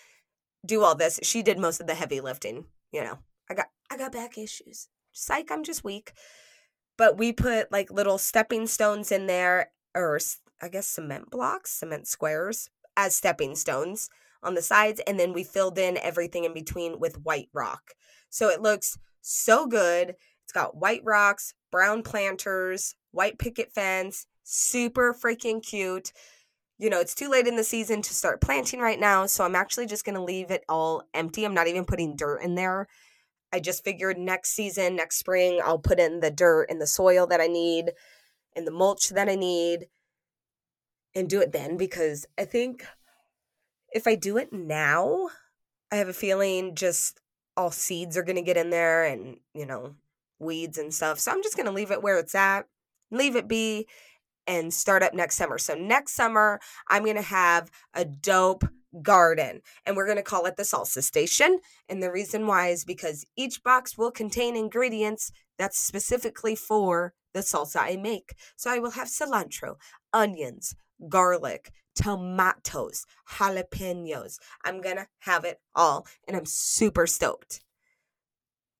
do 0.66 0.82
all 0.82 0.94
this. 0.94 1.20
She 1.22 1.42
did 1.42 1.58
most 1.58 1.80
of 1.80 1.86
the 1.86 1.94
heavy 1.94 2.20
lifting. 2.20 2.66
You 2.92 3.04
know, 3.04 3.18
I 3.50 3.54
got 3.54 3.66
I 3.90 3.96
got 3.96 4.12
back 4.12 4.36
issues. 4.36 4.88
Psych, 5.12 5.50
I'm 5.50 5.64
just 5.64 5.84
weak. 5.84 6.12
But 6.96 7.16
we 7.16 7.32
put 7.32 7.70
like 7.70 7.90
little 7.90 8.18
stepping 8.18 8.66
stones 8.66 9.12
in 9.12 9.26
there, 9.26 9.70
or 9.94 10.18
I 10.60 10.68
guess 10.68 10.88
cement 10.88 11.30
blocks, 11.30 11.70
cement 11.70 12.08
squares 12.08 12.70
as 12.98 13.16
stepping 13.16 13.54
stones 13.54 14.10
on 14.42 14.54
the 14.54 14.60
sides. 14.60 15.00
And 15.06 15.18
then 15.18 15.32
we 15.32 15.42
filled 15.42 15.78
in 15.78 15.96
everything 15.96 16.44
in 16.44 16.52
between 16.52 17.00
with 17.00 17.22
white 17.22 17.48
rock. 17.54 17.92
So 18.28 18.50
it 18.50 18.60
looks 18.60 18.98
so 19.22 19.66
good. 19.66 20.16
It's 20.44 20.52
got 20.52 20.76
white 20.76 21.02
rocks, 21.04 21.54
brown 21.72 22.02
planters, 22.02 22.94
white 23.12 23.38
picket 23.38 23.72
fence, 23.72 24.26
super 24.44 25.14
freaking 25.14 25.64
cute. 25.64 26.12
You 26.76 26.90
know, 26.90 27.00
it's 27.00 27.14
too 27.14 27.30
late 27.30 27.46
in 27.46 27.56
the 27.56 27.64
season 27.64 28.02
to 28.02 28.14
start 28.14 28.42
planting 28.42 28.80
right 28.80 29.00
now. 29.00 29.24
So 29.24 29.44
I'm 29.44 29.56
actually 29.56 29.86
just 29.86 30.04
going 30.04 30.14
to 30.16 30.22
leave 30.22 30.50
it 30.50 30.64
all 30.68 31.04
empty. 31.14 31.44
I'm 31.44 31.54
not 31.54 31.68
even 31.68 31.86
putting 31.86 32.16
dirt 32.16 32.42
in 32.42 32.54
there 32.54 32.88
I 33.52 33.60
just 33.60 33.84
figured 33.84 34.18
next 34.18 34.50
season, 34.50 34.96
next 34.96 35.16
spring, 35.16 35.60
I'll 35.64 35.78
put 35.78 35.98
in 35.98 36.20
the 36.20 36.30
dirt 36.30 36.66
and 36.70 36.80
the 36.80 36.86
soil 36.86 37.26
that 37.28 37.40
I 37.40 37.46
need 37.46 37.92
and 38.54 38.66
the 38.66 38.72
mulch 38.72 39.08
that 39.10 39.28
I 39.28 39.36
need 39.36 39.86
and 41.18 41.28
do 41.28 41.40
it 41.40 41.52
then 41.52 41.76
because 41.76 42.26
I 42.38 42.44
think 42.44 42.86
if 43.90 44.06
I 44.06 44.14
do 44.14 44.36
it 44.36 44.52
now, 44.52 45.30
I 45.90 45.96
have 45.96 46.08
a 46.08 46.12
feeling 46.12 46.76
just 46.76 47.20
all 47.56 47.72
seeds 47.72 48.16
are 48.16 48.22
going 48.22 48.36
to 48.36 48.42
get 48.42 48.56
in 48.56 48.70
there 48.70 49.04
and, 49.04 49.38
you 49.52 49.66
know, 49.66 49.96
weeds 50.38 50.78
and 50.78 50.94
stuff. 50.94 51.18
So 51.18 51.32
I'm 51.32 51.42
just 51.42 51.56
going 51.56 51.66
to 51.66 51.72
leave 51.72 51.90
it 51.90 52.02
where 52.02 52.18
it's 52.18 52.36
at, 52.36 52.66
leave 53.10 53.34
it 53.34 53.48
be, 53.48 53.88
and 54.46 54.72
start 54.72 55.02
up 55.02 55.12
next 55.12 55.36
summer. 55.36 55.58
So 55.58 55.74
next 55.74 56.12
summer, 56.12 56.60
I'm 56.88 57.02
going 57.02 57.16
to 57.16 57.22
have 57.22 57.68
a 57.94 58.04
dope 58.04 58.64
garden 59.02 59.60
and 59.84 59.96
we're 59.96 60.06
going 60.06 60.16
to 60.16 60.22
call 60.22 60.46
it 60.46 60.56
the 60.56 60.62
salsa 60.62 61.02
station 61.02 61.58
and 61.88 62.02
the 62.02 62.12
reason 62.12 62.46
why 62.46 62.68
is 62.68 62.84
because 62.84 63.26
each 63.36 63.62
box 63.62 63.98
will 63.98 64.10
contain 64.10 64.56
ingredients 64.56 65.30
that's 65.58 65.78
specifically 65.78 66.56
for 66.56 67.12
the 67.34 67.40
salsa 67.40 67.76
i 67.80 67.96
make 67.96 68.34
so 68.56 68.70
i 68.70 68.78
will 68.78 68.92
have 68.92 69.06
cilantro 69.06 69.76
onions 70.14 70.74
garlic 71.08 71.70
tomatoes 71.98 73.06
jalapenos. 73.28 74.38
I'm 74.64 74.80
to 74.82 75.06
have 75.20 75.44
it 75.44 75.60
all 75.74 76.06
and 76.26 76.36
i'm 76.36 76.46
super 76.46 77.06
stoked. 77.06 77.60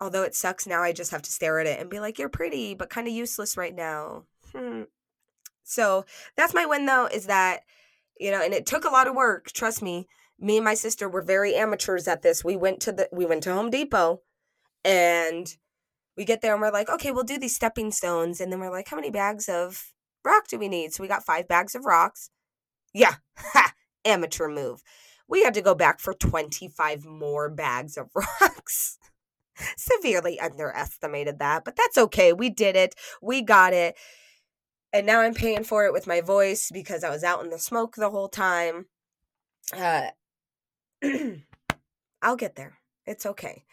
Although 0.00 0.22
it 0.22 0.34
sucks 0.34 0.66
now 0.66 0.82
i 0.82 0.92
just 0.92 1.10
have 1.10 1.22
to 1.22 1.32
stare 1.32 1.58
at 1.58 1.66
it 1.66 1.80
and 1.80 1.90
be 1.90 2.00
like 2.00 2.18
you're 2.18 2.28
pretty 2.28 2.74
but 2.74 2.90
kind 2.90 3.08
of 3.08 3.12
useless 3.12 3.56
right 3.56 3.74
now. 3.74 4.24
Hmm. 4.52 4.82
so 5.62 6.04
that's 6.36 6.54
my 6.54 6.64
win 6.64 6.86
though 6.86 7.06
is 7.06 7.26
that 7.26 7.60
you 8.18 8.30
know 8.30 8.42
and 8.42 8.54
it 8.54 8.66
took 8.66 8.84
a 8.84 8.90
lot 8.90 9.08
of 9.08 9.16
work 9.16 9.50
trust 9.52 9.82
me. 9.82 10.06
Me 10.40 10.58
and 10.58 10.64
my 10.64 10.74
sister 10.74 11.08
were 11.08 11.20
very 11.20 11.56
amateurs 11.56 12.06
at 12.06 12.22
this. 12.22 12.44
We 12.44 12.56
went 12.56 12.80
to 12.82 12.92
the 12.92 13.08
we 13.12 13.26
went 13.26 13.42
to 13.42 13.52
home 13.52 13.70
depot 13.70 14.22
and 14.84 15.56
we 16.16 16.24
get 16.24 16.40
there 16.40 16.52
and 16.52 16.62
we're 16.62 16.70
like 16.70 16.88
okay 16.88 17.10
we'll 17.10 17.24
do 17.24 17.38
these 17.38 17.56
stepping 17.56 17.90
stones 17.90 18.40
and 18.40 18.52
then 18.52 18.60
we're 18.60 18.70
like 18.70 18.88
how 18.88 18.96
many 18.96 19.10
bags 19.10 19.48
of 19.48 19.92
rock 20.24 20.48
do 20.48 20.58
we 20.58 20.68
need 20.68 20.92
so 20.92 21.02
we 21.02 21.08
got 21.08 21.24
five 21.24 21.48
bags 21.48 21.74
of 21.74 21.84
rocks 21.84 22.30
yeah 22.92 23.16
ha, 23.36 23.72
amateur 24.04 24.48
move 24.48 24.82
we 25.28 25.42
had 25.42 25.54
to 25.54 25.60
go 25.62 25.74
back 25.74 26.00
for 26.00 26.14
25 26.14 27.04
more 27.04 27.48
bags 27.48 27.96
of 27.96 28.08
rocks 28.40 28.98
severely 29.76 30.38
underestimated 30.38 31.38
that 31.38 31.64
but 31.64 31.76
that's 31.76 31.98
okay 31.98 32.32
we 32.32 32.48
did 32.48 32.76
it 32.76 32.94
we 33.20 33.42
got 33.42 33.72
it 33.72 33.96
and 34.92 35.06
now 35.06 35.20
I'm 35.20 35.34
paying 35.34 35.64
for 35.64 35.84
it 35.84 35.92
with 35.92 36.06
my 36.06 36.20
voice 36.20 36.70
because 36.72 37.04
I 37.04 37.10
was 37.10 37.24
out 37.24 37.42
in 37.44 37.50
the 37.50 37.58
smoke 37.58 37.96
the 37.96 38.10
whole 38.10 38.28
time. 38.28 38.86
Uh, 39.76 40.08
I'll 42.22 42.36
get 42.36 42.56
there. 42.56 42.78
It's 43.06 43.26
okay. 43.26 43.64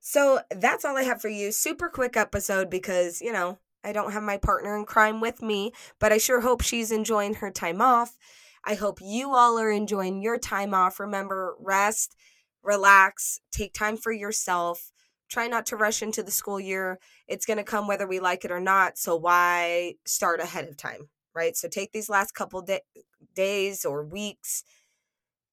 So 0.00 0.40
that's 0.50 0.84
all 0.84 0.96
I 0.96 1.02
have 1.02 1.20
for 1.20 1.28
you. 1.28 1.52
Super 1.52 1.88
quick 1.88 2.16
episode 2.16 2.70
because, 2.70 3.20
you 3.20 3.32
know, 3.32 3.58
I 3.84 3.92
don't 3.92 4.12
have 4.12 4.22
my 4.22 4.36
partner 4.36 4.76
in 4.76 4.84
crime 4.84 5.20
with 5.20 5.40
me, 5.42 5.72
but 5.98 6.12
I 6.12 6.18
sure 6.18 6.40
hope 6.40 6.62
she's 6.62 6.90
enjoying 6.90 7.34
her 7.34 7.50
time 7.50 7.80
off. 7.80 8.16
I 8.64 8.74
hope 8.74 8.98
you 9.00 9.34
all 9.34 9.58
are 9.58 9.70
enjoying 9.70 10.20
your 10.20 10.38
time 10.38 10.74
off. 10.74 11.00
Remember, 11.00 11.54
rest, 11.60 12.16
relax, 12.62 13.40
take 13.50 13.72
time 13.72 13.96
for 13.96 14.12
yourself 14.12 14.92
try 15.28 15.46
not 15.46 15.66
to 15.66 15.76
rush 15.76 16.02
into 16.02 16.22
the 16.22 16.30
school 16.30 16.58
year. 16.58 16.98
It's 17.26 17.46
going 17.46 17.58
to 17.58 17.64
come 17.64 17.86
whether 17.86 18.06
we 18.06 18.20
like 18.20 18.44
it 18.44 18.50
or 18.50 18.60
not. 18.60 18.98
So 18.98 19.14
why 19.16 19.94
start 20.06 20.40
ahead 20.40 20.68
of 20.68 20.76
time, 20.76 21.08
right? 21.34 21.56
So 21.56 21.68
take 21.68 21.92
these 21.92 22.08
last 22.08 22.34
couple 22.34 22.62
de- 22.62 22.80
days 23.34 23.84
or 23.84 24.04
weeks 24.04 24.64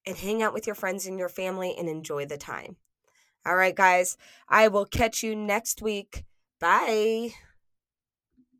and 0.05 0.17
hang 0.17 0.41
out 0.41 0.53
with 0.53 0.65
your 0.65 0.75
friends 0.75 1.05
and 1.05 1.19
your 1.19 1.29
family 1.29 1.75
and 1.77 1.89
enjoy 1.89 2.25
the 2.25 2.37
time. 2.37 2.77
All 3.45 3.55
right, 3.55 3.75
guys, 3.75 4.17
I 4.49 4.69
will 4.69 4.85
catch 4.85 5.21
you 5.21 5.35
next 5.35 5.81
week. 5.81 6.25
Bye. 6.59 7.33